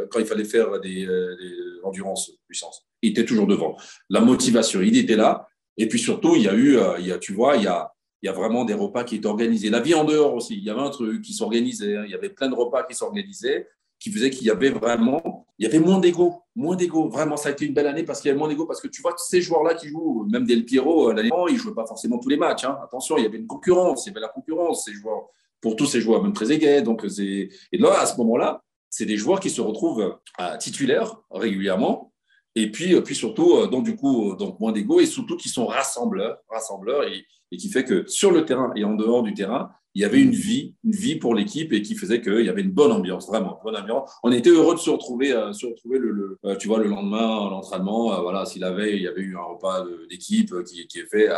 [0.09, 2.87] quand il fallait faire des, des endurances, puissance.
[3.01, 3.75] Il était toujours devant.
[4.09, 7.17] La motivation, il était là, Et puis surtout, il y a eu, il y a,
[7.17, 9.69] tu vois, il y a, il y a vraiment des repas qui étaient organisés.
[9.69, 11.95] La vie en dehors aussi, il y avait un truc qui s'organisait.
[11.95, 12.03] Hein.
[12.05, 13.65] Il y avait plein de repas qui s'organisaient
[13.99, 17.09] qui faisait qu'il y avait vraiment, il y avait moins d'ego, moins d'ego.
[17.09, 18.65] Vraiment, ça a été une belle année parce qu'il y avait moins d'ego.
[18.65, 21.73] Parce que tu vois, ces joueurs-là qui jouent, même Del Piero, l'année ils ne jouaient
[21.73, 22.63] pas forcément tous les matchs.
[22.63, 22.79] Hein.
[22.81, 25.27] Attention, il y avait une concurrence, il y avait la concurrence, ces joueurs,
[25.59, 26.81] pour tous ces joueurs, même très égais.
[26.81, 32.08] Donc, et là, à ce moment-là, c'est des joueurs qui se retrouvent à titulaires régulièrement.
[32.55, 35.67] Et puis, puis surtout, euh, donc, du coup, donc, moins d'ego et surtout qui sont
[35.67, 37.25] rassembleurs, rassembleurs et,
[37.57, 40.31] qui fait que sur le terrain et en dehors du terrain, il y avait une
[40.31, 43.59] vie, une vie pour l'équipe et qui faisait qu'il y avait une bonne ambiance, vraiment
[43.63, 44.11] bonne ambiance.
[44.23, 47.49] On était heureux de se retrouver, euh, se retrouver le, euh, tu vois, le lendemain
[47.49, 48.13] l'entraînement.
[48.13, 51.29] Euh, voilà, s'il avait, il y avait eu un repas d'équipe qui, est fait.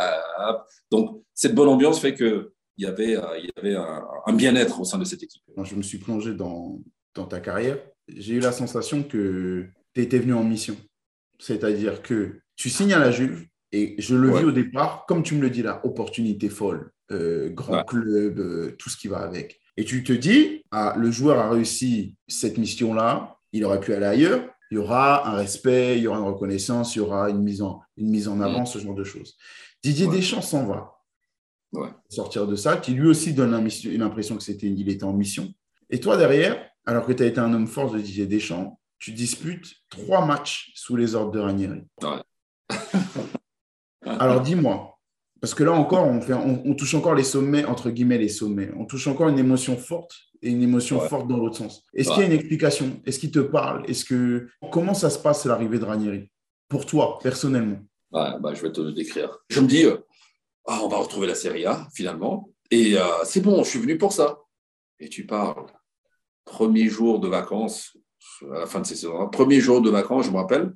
[0.90, 4.84] donc cette bonne ambiance fait que il y avait, il y avait un, bien-être au
[4.84, 5.42] sein de cette équipe.
[5.54, 6.80] Quand je me suis plongé dans,
[7.14, 10.76] dans ta carrière, j'ai eu la sensation que tu étais venu en mission.
[11.42, 15.34] C'est-à-dire que tu signes à la Juve et je le vis au départ, comme tu
[15.34, 16.92] me le dis là, opportunité folle.
[17.10, 19.60] Euh, grand club, euh, tout ce qui va avec.
[19.76, 24.06] Et tu te dis, ah, le joueur a réussi cette mission-là, il aurait pu aller
[24.06, 27.42] ailleurs, il y aura un respect, il y aura une reconnaissance, il y aura une
[27.42, 29.36] mise en, une mise en avant, ce genre de choses.
[29.82, 30.98] Didier Deschamps s'en va.
[32.08, 35.52] Sortir de ça, qui lui aussi donne une impression que c'était, il était en mission.
[35.90, 39.10] Et toi, derrière, alors que tu as été un homme fort de Didier Deschamps, tu
[39.10, 41.82] disputes trois matchs sous les ordres de Ranieri.
[44.04, 45.00] alors dis-moi,
[45.40, 48.70] parce que là encore, on, fait, on, touche encore les sommets, entre guillemets, les sommets.
[48.76, 51.84] On touche encore une émotion forte et une émotion forte dans l'autre sens.
[51.92, 53.02] Est-ce qu'il y a une explication?
[53.04, 53.84] Est-ce qu'il te parle?
[53.90, 56.30] Est-ce que Comment ça se passe l'arrivée de Ranieri?
[56.68, 57.80] Pour toi, personnellement
[58.12, 59.36] bah, Je vais te le décrire.
[59.48, 59.96] Je me dis, euh,
[60.68, 62.50] ah, on va retrouver la Serie A, finalement.
[62.70, 64.38] Et euh, c'est bon, je suis venu pour ça.
[65.00, 65.66] Et tu parles.
[66.44, 67.96] Premier jour de vacances,
[68.54, 70.74] à la fin de ces saisons, premier jour de vacances, je me rappelle,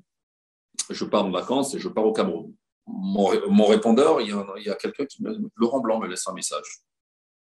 [0.91, 2.55] je pars en vacances et je pars au Cameroun
[2.87, 4.29] mon, répondeur, il
[4.65, 5.37] y a, quelqu'un qui me.
[5.57, 6.83] Laurent Blanc me laisse un message.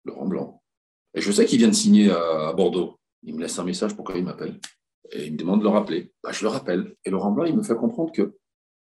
[0.06, 0.62] Laurent Blanc.
[1.14, 3.00] Et je sais qu'il vient de signer à, Bordeaux.
[3.24, 4.60] Il me laisse un message, pourquoi il m'appelle?
[5.12, 6.12] Et il me demande de le rappeler.
[6.24, 6.96] Bah, je le rappelle.
[7.06, 8.36] Et Laurent Blanc, il me fait comprendre que,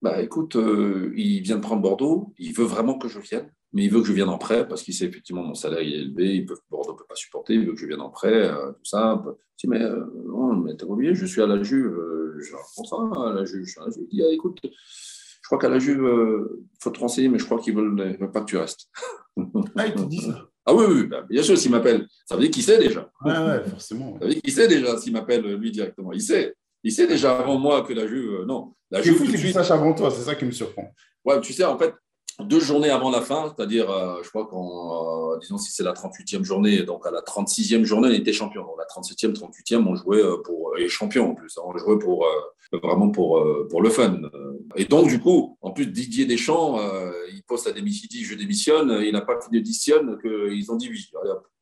[0.01, 3.85] bah, écoute, euh, il vient de prendre Bordeaux, il veut vraiment que je vienne, mais
[3.85, 6.45] il veut que je vienne en prêt parce qu'il sait effectivement mon salaire est élevé,
[6.69, 9.23] Bordeaux ne peut pas supporter, il veut que je vienne en prêt, euh, tout ça.
[9.57, 10.05] Je dis, mais euh,
[10.63, 11.95] mais t'as oublié, je suis à la Juve,
[12.39, 13.65] je raconte ça à la Juve.
[13.65, 14.59] Je, je dis, ah, écoute,
[15.43, 17.81] je crois qu'à la Juve, il euh, faut te renseigner, mais je crois qu'ils ne
[17.81, 18.87] veulent, pas que tu restes.
[19.75, 22.07] ah, ils te disent ça Ah oui, oui, bah, bien sûr, s'il m'appelle.
[22.25, 23.11] Ça veut dire qu'il sait déjà.
[23.25, 24.17] Oui, ouais, forcément.
[24.17, 26.13] Ça veut dire qu'il sait déjà s'il m'appelle lui directement.
[26.13, 26.55] Il sait.
[26.83, 28.31] Il sait déjà avant moi que la Juve.
[28.31, 28.73] Euh, non.
[28.89, 29.17] La Juve.
[29.17, 30.89] Fou qu'il sache avant toi, c'est ça qui me surprend.
[31.25, 31.93] Ouais, tu sais, en fait,
[32.39, 36.43] deux journées avant la fin, c'est-à-dire, euh, je crois qu'en, disons, si c'est la 38e
[36.43, 38.61] journée, donc à la 36e journée, on était champion.
[38.61, 41.61] Donc la 37e, 38e, on jouait pour, et champion en plus, hein.
[41.65, 42.25] on jouait pour,
[42.81, 44.21] vraiment pour, euh, pour le fun.
[44.75, 48.23] Et donc, du coup, en plus, Didier Deschamps, euh, il poste à démission, il dit
[48.23, 51.09] je démissionne, il n'a pas fini de démissionner, qu'ils ont dit oui.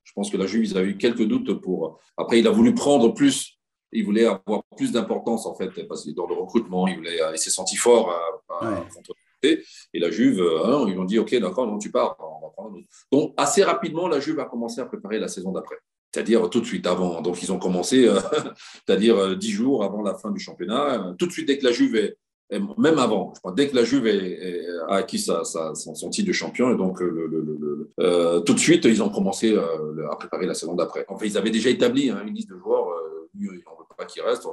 [0.03, 1.99] Je pense que la Juve, ils avaient eu quelques doutes pour.
[2.17, 3.59] Après, il a voulu prendre plus,
[3.91, 7.37] il voulait avoir plus d'importance, en fait, parce que dans le recrutement, il, voulait, il
[7.37, 8.11] s'est senti fort
[8.49, 8.85] à,
[9.43, 12.77] Et la Juve, euh, ils ont dit ok, d'accord, non, tu pars, on va prendre
[13.11, 15.77] Donc, assez rapidement, la Juve a commencé à préparer la saison d'après
[16.13, 17.21] c'est-à-dire tout de suite avant.
[17.21, 18.19] Donc, ils ont commencé, euh,
[18.85, 21.15] c'est-à-dire euh, dix jours avant la fin du championnat.
[21.17, 22.17] Tout de suite, dès que la Juve est,
[22.77, 24.07] même avant, je crois, dès que la Juve
[24.89, 30.15] a acquis son, titre de champion, et donc tout de suite, ils ont commencé à
[30.17, 31.05] préparer la saison d'après.
[31.07, 32.89] Enfin, ils avaient déjà établi hein, une liste de joueurs.
[33.33, 34.45] lui, on ne veut pas qu'il reste.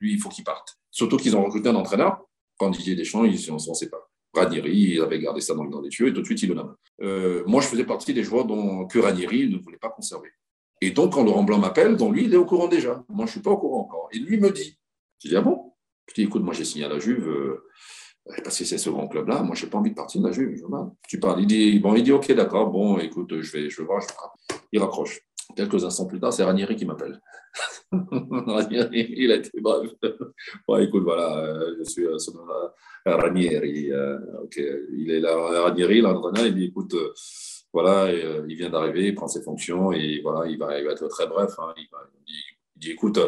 [0.00, 0.78] lui, il faut qu'il parte.
[0.92, 2.24] Surtout qu'ils ont recruté un entraîneur.
[2.56, 4.09] Quand Didier Deschamps, ils, ne sait pas.
[4.32, 6.54] Ranieri, il avait gardé ça dans, dans les tuyaux et tout de suite, il le
[6.54, 6.74] nomme.
[7.46, 10.30] moi, je faisais partie des joueurs dont, que Ranieri ne voulait pas conserver.
[10.80, 13.04] Et donc, quand Laurent Blanc m'appelle, donc lui, il est au courant déjà.
[13.08, 14.08] Moi, je ne suis pas au courant encore.
[14.12, 14.78] Et lui me dit,
[15.22, 15.72] je dis, ah bon?
[16.08, 17.64] Je dis, écoute, moi, j'ai signé à la Juve, euh,
[18.42, 20.32] parce que c'est ce grand club-là, moi, je n'ai pas envie de partir de la
[20.32, 20.62] Juve.
[21.06, 21.42] Tu parles.
[21.42, 24.02] Il dit, bon, il dit, ok, d'accord, bon, écoute, je vais, je vais voir.
[24.72, 25.20] Il raccroche.
[25.56, 27.20] Quelques instants plus tard, c'est Ranieri qui m'appelle.
[27.92, 29.90] Ranieri, il a été bref.
[30.68, 32.16] bon, écoute, voilà, euh, je suis euh,
[33.06, 33.90] Ranieri.
[34.92, 36.94] Il est là, Ranieri, l'entraîneur, il dit, écoute,
[37.72, 41.26] voilà, euh, il vient d'arriver, il prend ses fonctions et voilà, il va, être très
[41.26, 41.52] bref.
[41.58, 41.72] Hein.
[41.76, 41.86] il,
[42.76, 43.18] dit, écoute,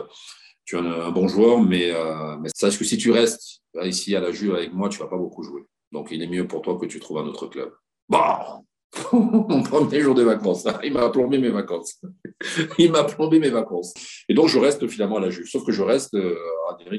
[0.65, 4.33] tu es un, bon joueur, mais, euh, sache que si tu restes ici à la
[4.33, 5.63] Juve avec moi, tu ne vas pas beaucoup jouer.
[5.93, 7.73] Donc, il est mieux pour toi que tu trouves un autre club.
[8.09, 8.65] Bon,
[9.13, 10.79] mon premier jour de vacances, hein.
[10.85, 12.01] il m'a plombé mes vacances.
[12.79, 13.95] il m'a plombé mes vacances.
[14.29, 15.47] Et donc, je reste finalement à la Juve.
[15.47, 16.37] Sauf que je reste, euh,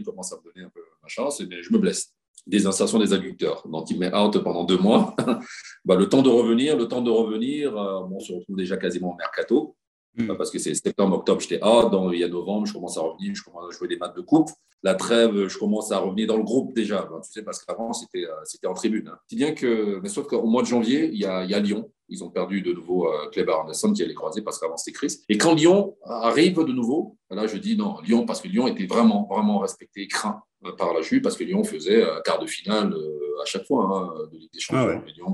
[0.04, 2.14] commence à me donner un peu ma chance, et je me blesse
[2.48, 3.66] des insertions des adducteurs.
[3.68, 5.16] Donc, il met out pendant deux mois.
[5.86, 8.78] bah, le temps de revenir, le temps de revenir, euh, bon, on se retrouve déjà
[8.78, 9.76] quasiment au mercato.
[10.16, 10.36] Hmm.
[10.36, 11.92] Parce que c'est septembre, octobre, j'étais out.
[11.92, 14.16] Dans, il y a novembre, je commence à revenir, je commence à jouer des matchs
[14.16, 14.50] de coupe.
[14.84, 17.08] La trêve, je commence à revenir dans le groupe déjà.
[17.24, 19.08] tu sais, parce qu'avant, c'était, c'était en tribune.
[19.08, 19.18] Hein.
[19.32, 21.90] Bien que, mais sauf qu'au mois de janvier, il y a, il y a Lyon.
[22.10, 25.20] Ils ont perdu de nouveau euh, Kleber Anderson qui allait croiser parce qu'avant, c'était Chris.
[25.30, 28.86] Et quand Lyon arrive de nouveau, là, je dis non, Lyon, parce que Lyon était
[28.86, 30.44] vraiment, vraiment respecté, craint
[30.78, 32.96] par la Juve, parce que Lyon faisait quart de finale
[33.42, 35.02] à chaque fois hein, de Ligue des Champions.
[35.06, 35.34] Ah Lyon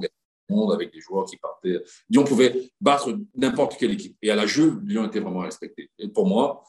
[0.50, 1.82] monde avec des joueurs qui partaient.
[2.10, 4.18] Lyon pouvait battre n'importe quelle équipe.
[4.22, 5.89] Et à la jeu, Lyon était vraiment respecté.
[6.00, 6.64] Et pour moi,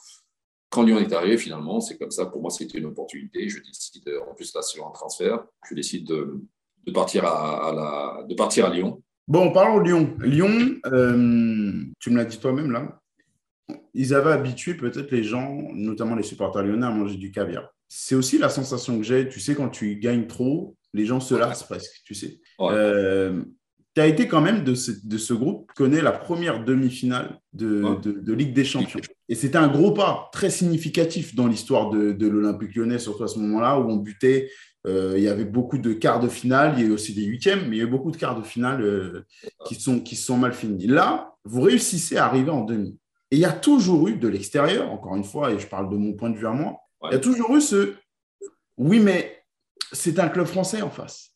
[0.70, 2.26] quand Lyon est arrivé, finalement, c'est comme ça.
[2.26, 3.48] Pour moi, c'était une opportunité.
[3.48, 6.40] Je décide, en plus, là, sur un transfert, je décide de,
[6.86, 9.02] de partir, à, la, de partir à Lyon.
[9.26, 10.16] Bon, parlons de Lyon.
[10.20, 13.00] Lyon, euh, tu me l'as dit toi-même là,
[13.94, 17.68] ils avaient habitué peut-être les gens, notamment les supporters lyonnais, à manger du caviar.
[17.88, 19.28] C'est aussi la sensation que j'ai.
[19.28, 22.40] Tu sais, quand tu gagnes trop, les gens se lassent presque, tu sais.
[22.60, 23.44] Euh,
[23.94, 27.96] tu as été quand même de ce, de ce groupe, connaît la première demi-finale de,
[28.02, 29.00] de, Ligue des Champions.
[29.28, 33.28] Et c'était un gros pas très significatif dans l'histoire de, de l'Olympique lyonnais, surtout à
[33.28, 34.50] ce moment-là, où on butait.
[34.86, 37.24] Euh, il y avait beaucoup de quarts de finale, il y a eu aussi des
[37.24, 39.26] huitièmes, mais il y a eu beaucoup de quarts de finale euh,
[39.66, 40.86] qui, sont, qui sont mal finis.
[40.86, 42.96] Là, vous réussissez à arriver en demi.
[43.30, 45.96] Et il y a toujours eu de l'extérieur, encore une fois, et je parle de
[45.96, 47.94] mon point de vue à moi, il y a toujours eu ce
[48.80, 49.44] oui, mais
[49.92, 51.34] c'est un club français en face.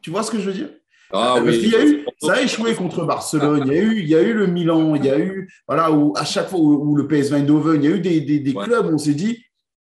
[0.00, 0.70] Tu vois ce que je veux dire?
[1.12, 3.98] Ah, Parce qu'il y a eu, ça a échoué contre Barcelone, il y a eu,
[4.00, 6.58] il y a eu le Milan, il y a eu, voilà, où à chaque fois
[6.58, 9.44] où, le PSV Eindhoven, il y a eu des, des, clubs où on s'est dit,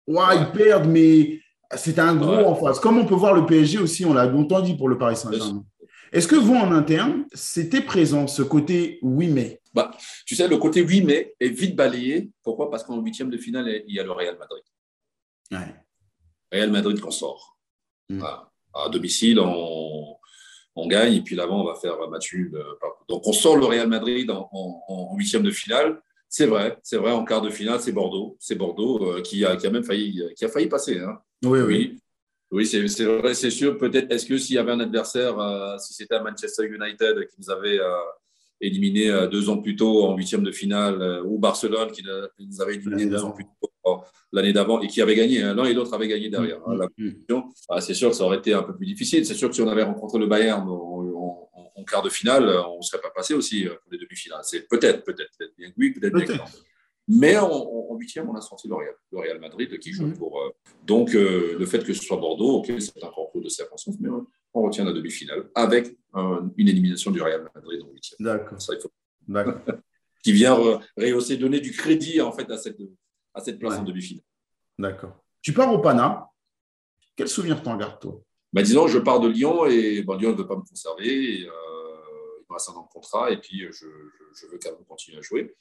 [0.07, 1.41] ouais, ils perdent, mais
[1.77, 2.81] c'est un gros en face.
[2.81, 5.65] Comme on peut voir le PSG aussi, on l'a longtemps dit pour le Paris Saint-Germain.
[6.13, 9.61] Est-ce que vous, en interne, c'était présent ce côté oui, mais?
[9.75, 9.91] Bah,
[10.25, 12.31] Tu sais, le côté oui, mais est vite balayé.
[12.43, 12.71] Pourquoi?
[12.71, 14.63] Parce qu'en huitième de finale, il y a le Real Madrid.
[15.51, 15.75] Ouais.
[16.51, 17.59] Real Madrid qu'on sort.
[18.09, 18.23] Mm.
[18.23, 20.17] À, domicile, on,
[20.75, 22.53] on, gagne, et puis là-bas, on va faire match nul.
[23.09, 26.01] Donc, on sort le Real Madrid en huitième de finale.
[26.29, 28.37] C'est vrai, c'est vrai, en quart de finale, c'est Bordeaux.
[28.39, 30.99] C'est Bordeaux euh, qui, a, qui, a, même failli, qui a failli passer.
[30.99, 31.19] Hein.
[31.43, 31.99] Oui, oui.
[32.51, 33.77] Oui, c'est vrai, c'est sûr.
[33.79, 37.51] Peut-être, est-ce que s'il y avait un adversaire, euh, si c'était Manchester United qui nous
[37.51, 37.97] avait euh,
[38.61, 42.03] éliminé deux ans plus tôt en huitième de finale, ou Barcelone qui
[42.39, 43.71] nous avait éliminé deux ans plus tôt
[44.33, 45.43] l'année d'avant et qui avait gagné.
[45.43, 45.55] Hein.
[45.55, 46.61] L'un et l'autre avaient gagné derrière.
[46.67, 47.43] Hein, mm, mm, mm.
[47.69, 49.25] ah, c'est sûr que ça aurait été un peu plus difficile.
[49.25, 52.83] C'est sûr que si on avait rencontré le Bayern en, quart de finale, on ne
[52.83, 54.43] serait pas passé aussi euh, pour les demi-finales.
[54.43, 56.45] C'est peut-être, peut-être, peut-être bien oui, peut-être bien non.
[57.11, 60.39] Mais en huitième, on a sorti le Real, le Real Madrid qui joue pour.
[60.43, 60.51] Euh,
[60.85, 64.11] donc, euh, le fait que ce soit Bordeaux, ok, c'est un concours de circonstances, mais
[64.53, 65.97] on retient la demi-finale avec
[66.57, 68.17] une élimination du Real Madrid en huitième.
[68.21, 68.61] D'accord.
[68.61, 68.91] Ça, il faut.
[69.27, 69.61] D'accord.
[70.23, 70.55] qui vient
[70.97, 72.81] rehausser, donner du crédit en fait à cette,
[73.35, 74.25] à cette place en demi-finale.
[74.79, 75.17] D'accord.
[75.43, 76.29] Tu pars au Pana.
[77.17, 78.21] Quel souvenir t'en gardes, toi?
[78.53, 81.41] Bah, Disons, je pars de Lyon et bon, Lyon ne veut pas me conserver.
[81.41, 81.53] Et, euh,
[82.41, 83.87] il me reste un an de contrat et puis je,
[84.35, 85.55] je, veux quand même continuer à jouer.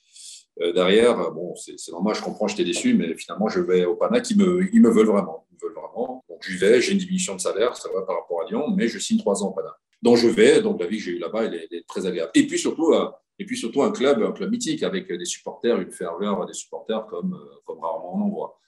[0.62, 4.22] Euh, derrière, bon, c'est normal, je comprends, j'étais déçu, mais finalement, je vais au Pana
[4.22, 5.46] qui me, ils me veulent vraiment.
[5.52, 6.24] Ils me veulent vraiment.
[6.30, 8.88] Donc, j'y vais, j'ai une diminution de salaire, ça va par rapport à Lyon, mais
[8.88, 9.76] je signe trois ans au Pana.
[10.02, 12.32] Donc, je vais, donc la vie que j'ai eue là-bas, elle, est très agréable.
[12.36, 15.80] Et puis surtout, euh, et puis surtout un club, un club mythique avec des supporters,
[15.80, 18.60] une ferveur des supporters comme, euh, comme rarement on en voit,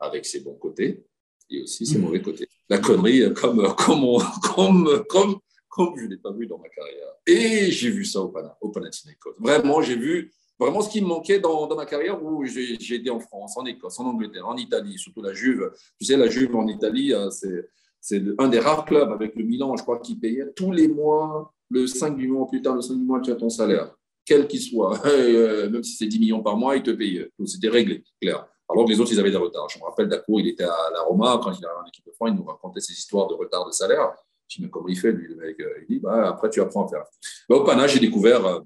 [0.00, 1.04] avec ses bons côtés
[1.50, 2.02] et aussi ses mmh.
[2.02, 2.48] mauvais côtés.
[2.68, 4.04] La connerie, euh, comme, comme,
[4.54, 5.36] comme, comme,
[5.68, 7.08] comme je ne l'ai pas vu dans ma carrière.
[7.26, 9.34] Et j'ai vu ça au, Pana, au Panathinaikos.
[9.38, 13.10] Vraiment, j'ai vu vraiment ce qui me manquait dans, dans ma carrière où j'ai été
[13.10, 15.72] en France, en Écosse, en Angleterre, en Italie, surtout la Juve.
[15.98, 17.68] Tu sais, la Juve en Italie, c'est
[18.04, 21.54] c'est un des rares clubs avec le Milan, je crois, qui payait tous les mois
[21.70, 23.96] le 5 du mois plus tard, le 5 du mois, tu as ton salaire,
[24.26, 25.00] quel qu'il soit.
[25.06, 27.26] Euh, même si c'est 10 millions par mois, ils te payent.
[27.46, 28.46] C'était réglé, clair.
[28.68, 29.70] Alors que les autres, ils avaient des retards.
[29.70, 32.12] Je me rappelle, Dacour, il était à la Roma, quand il arrivé en équipe de
[32.12, 34.12] France, il nous racontait ces histoires de retard de salaire.
[34.48, 35.58] Je dis, comment il fait, lui, le mec?
[35.60, 37.04] Euh, Il dit, bah, après, tu apprends à faire.
[37.48, 38.60] Bah, au Pana, j'ai découvert, euh,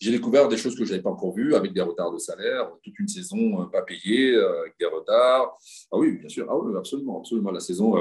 [0.00, 2.68] j'ai découvert des choses que je n'avais pas encore vues, avec des retards de salaire,
[2.82, 5.56] toute une saison pas payée, avec des retards.
[5.92, 6.48] Ah oui, bien sûr.
[6.50, 7.52] Ah oui, absolument, absolument.
[7.52, 7.96] La saison,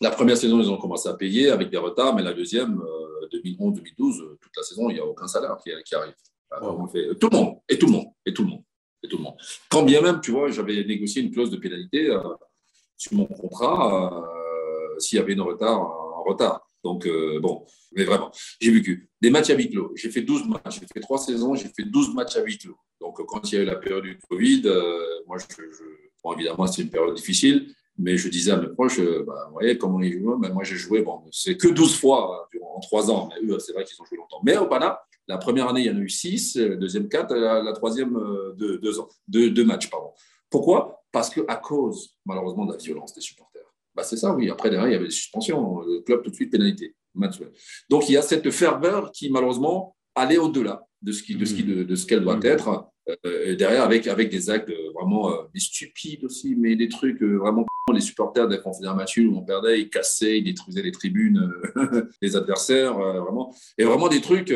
[0.00, 2.80] la première saison, ils ont commencé à payer avec des retards, mais la deuxième,
[3.32, 6.14] 2011-2012, euh, toute la saison, il n'y a aucun salaire qui, arrive.
[7.18, 8.62] tout le monde, et tout le monde, et tout le monde,
[9.02, 9.36] et tout le monde.
[9.68, 12.20] Quand bien même, tu vois, j'avais négocié une clause de pénalité euh,
[12.96, 16.66] sur mon contrat euh, s'il y avait un retard, en retard.
[16.82, 17.06] Donc,
[17.42, 19.92] bon, mais vraiment, j'ai vécu des matchs à huis clos.
[19.96, 22.78] J'ai fait 12 matchs, j'ai fait trois saisons, j'ai fait 12 matchs à huis clos.
[23.02, 24.62] Donc, quand il y a eu la période du Covid,
[25.26, 25.44] moi, je,
[26.24, 27.74] bon, évidemment, c'est une période difficile.
[27.98, 30.64] Mais je disais à mes proches, euh, bah, vous voyez comment ils jouent, ben, moi
[30.64, 33.84] j'ai joué, bon, c'est que 12 fois hein, en 3 ans, mais eux, c'est vrai
[33.84, 34.40] qu'ils ont joué longtemps.
[34.42, 37.34] Mais au Pana, la première année, il y en a eu 6, la deuxième 4,
[37.34, 38.14] la, troisième
[38.56, 39.90] 2 deux, ans, deux, matchs.
[39.90, 40.12] Pardon.
[40.48, 41.02] Pourquoi?
[41.12, 43.62] Parce qu'à cause, malheureusement, de la violence des supporters.
[43.94, 44.48] Bah, c'est ça, oui.
[44.50, 46.94] Après, derrière, il y avait des suspensions, le club tout de suite pénalité.
[47.88, 51.54] Donc il y a cette ferveur qui, malheureusement, allait au-delà de ce qu'elle de ce
[51.54, 52.46] de, de ce doit mmh.
[52.46, 52.86] être.
[53.26, 58.00] Euh, derrière, avec, avec des actes vraiment des stupides aussi, mais des trucs vraiment les
[58.00, 58.58] supporters des
[58.94, 61.50] Mathieu où on perdait, ils cassaient, ils détruisaient les tribunes
[62.22, 63.52] des adversaires, vraiment.
[63.78, 64.52] Et vraiment des trucs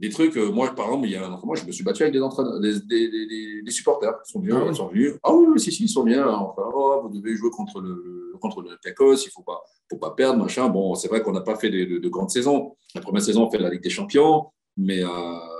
[0.00, 0.36] des trucs.
[0.36, 2.22] Euh, moi, par exemple, il y a un moi, je me suis battu avec des
[2.22, 5.14] entraîneurs, des, des, des, supporters qui sont bien, ah, ils sont venus.
[5.22, 6.26] Ah oui, si, si, ils sont bien.
[6.26, 9.60] Enfin, oh, vous devez jouer contre le contre le Tacos, il faut pas,
[9.90, 10.68] faut pas perdre, machin.
[10.70, 12.74] Bon, c'est vrai qu'on n'a pas fait de, de, grandes saisons.
[12.94, 14.46] La première saison, on fait la Ligue des Champions,
[14.76, 15.08] mais euh,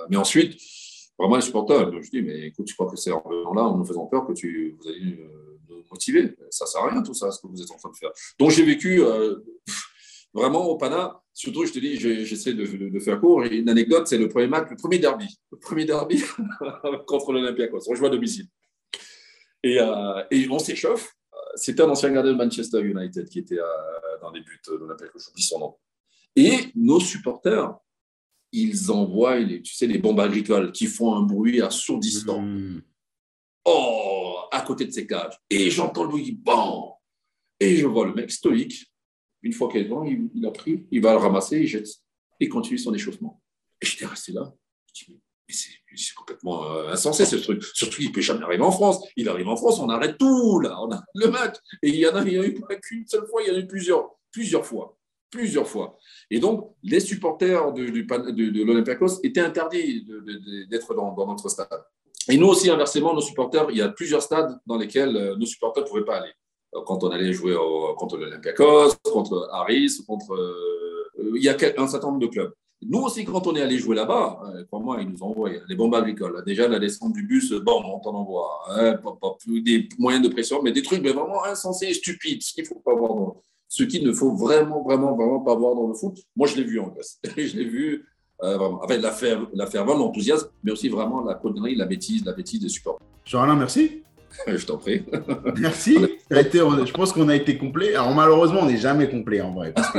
[0.09, 0.59] mais ensuite,
[1.19, 3.23] vraiment les supporters, je dis, mais écoute, je crois que c'est en
[3.55, 6.35] là, en nous faisant peur, que tu vous allez euh, nous motiver?
[6.51, 8.11] Ça sert à rien tout ça, ce que vous êtes en train de faire.
[8.39, 9.03] Donc j'ai vécu.
[10.33, 13.43] Vraiment, au Pana, surtout, je te dis, j'essaie de, faire court.
[13.43, 15.27] Une anecdote, c'est le premier match, le premier derby.
[15.51, 16.23] Le premier derby
[17.07, 17.81] contre l'Olympiakos.
[17.89, 18.47] On joue à domicile.
[19.63, 21.15] Et, euh, et on s'échauffe.
[21.57, 23.65] C'était un ancien gardien de Manchester United qui était euh,
[24.21, 25.77] dans les buts de l'Olympiakos, j'oublie son nom.
[26.37, 27.75] Et nos supporters,
[28.53, 32.43] ils envoient, les, tu sais, les bombes agricoles qui font un bruit assourdissant.
[32.43, 32.83] Mmh.
[33.65, 35.39] Oh, à côté de ces cages.
[35.49, 36.93] Et j'entends le bruit, bon.
[37.61, 38.91] Et je vois le mec stoïque
[39.43, 41.89] une fois qu'il est devant, il, a pris, il va le ramasser, il jette,
[42.39, 43.43] et continue son échauffement.
[43.81, 44.53] Et j'étais resté là.
[44.95, 45.55] Je dis, mais
[45.97, 47.63] c'est complètement euh, insensé ce truc.
[47.75, 49.05] Surtout qu'il ne peut jamais arriver en France.
[49.17, 51.57] Il arrive en France, on arrête tout, là, on a le match.
[51.83, 53.51] Et il y en a, il y a eu pas qu'une seule fois, il y
[53.51, 54.97] en a eu plusieurs, plusieurs fois.
[55.31, 55.97] Plusieurs fois.
[56.31, 60.05] Et donc, les supporters de, de, l'Olympiakos étaient interdits
[60.69, 61.69] d'être dans, notre stade.
[62.29, 65.47] Et nous aussi, inversement, nos supporters, il y a plusieurs stades dans lesquels euh, nos
[65.47, 66.33] supporters ne pouvaient pas aller
[66.87, 67.57] quand on allait jouer
[67.97, 70.35] contre l'Olympiakos, contre Harris, contre.
[70.35, 72.53] Euh, il y a un certain nombre de clubs.
[72.83, 75.95] Nous aussi, quand on est allé jouer là-bas, euh, crois-moi, ils nous envoient des bombes
[75.95, 76.43] agricoles.
[76.47, 78.59] Déjà, la descente du bus, bon, on t'en envoie.
[78.71, 78.99] Hein,
[79.47, 82.43] des moyens de pression, mais des trucs mais vraiment insensés stupides.
[82.43, 83.35] Ce qu'il faut pas voir
[83.71, 86.19] ce qu'il ne faut vraiment, vraiment, vraiment pas voir dans le foot.
[86.37, 87.21] Moi, je l'ai vu en Grèce.
[87.37, 88.05] je l'ai vu
[88.43, 92.61] euh, vraiment, avec la, ferveur, l'enthousiasme, mais aussi vraiment la connerie, la bêtise, la bêtise
[92.61, 93.07] des supporters.
[93.25, 94.03] Jean-Alain, merci.
[94.47, 95.03] je t'en prie.
[95.59, 95.99] Merci.
[96.31, 97.97] je pense qu'on a été complet.
[97.97, 99.73] Alors malheureusement, on n'est jamais complet en vrai.
[99.73, 99.93] Parce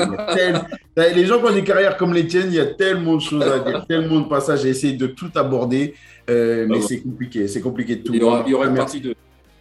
[0.95, 3.43] les gens qui ont des carrières comme les tiennes, il y a tellement de choses
[3.43, 5.95] à dire, tellement de passages à essayer de tout aborder.
[6.30, 7.49] Euh, mais ah c'est compliqué.
[7.49, 8.13] C'est compliqué de tout.
[8.13, 9.13] Il y aura, il y aura une partie 2.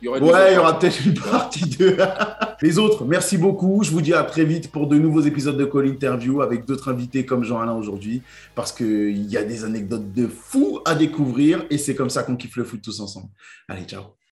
[0.02, 1.96] Il y ouais, il y aura peut-être une partie 2.
[2.62, 3.82] les autres, merci beaucoup.
[3.82, 6.90] Je vous dis à très vite pour de nouveaux épisodes de Call Interview avec d'autres
[6.90, 8.22] invités comme Jean-Alain aujourd'hui.
[8.54, 12.36] Parce qu'il y a des anecdotes de fou à découvrir et c'est comme ça qu'on
[12.36, 13.28] kiffe le foot tous ensemble.
[13.68, 14.19] Allez, ciao.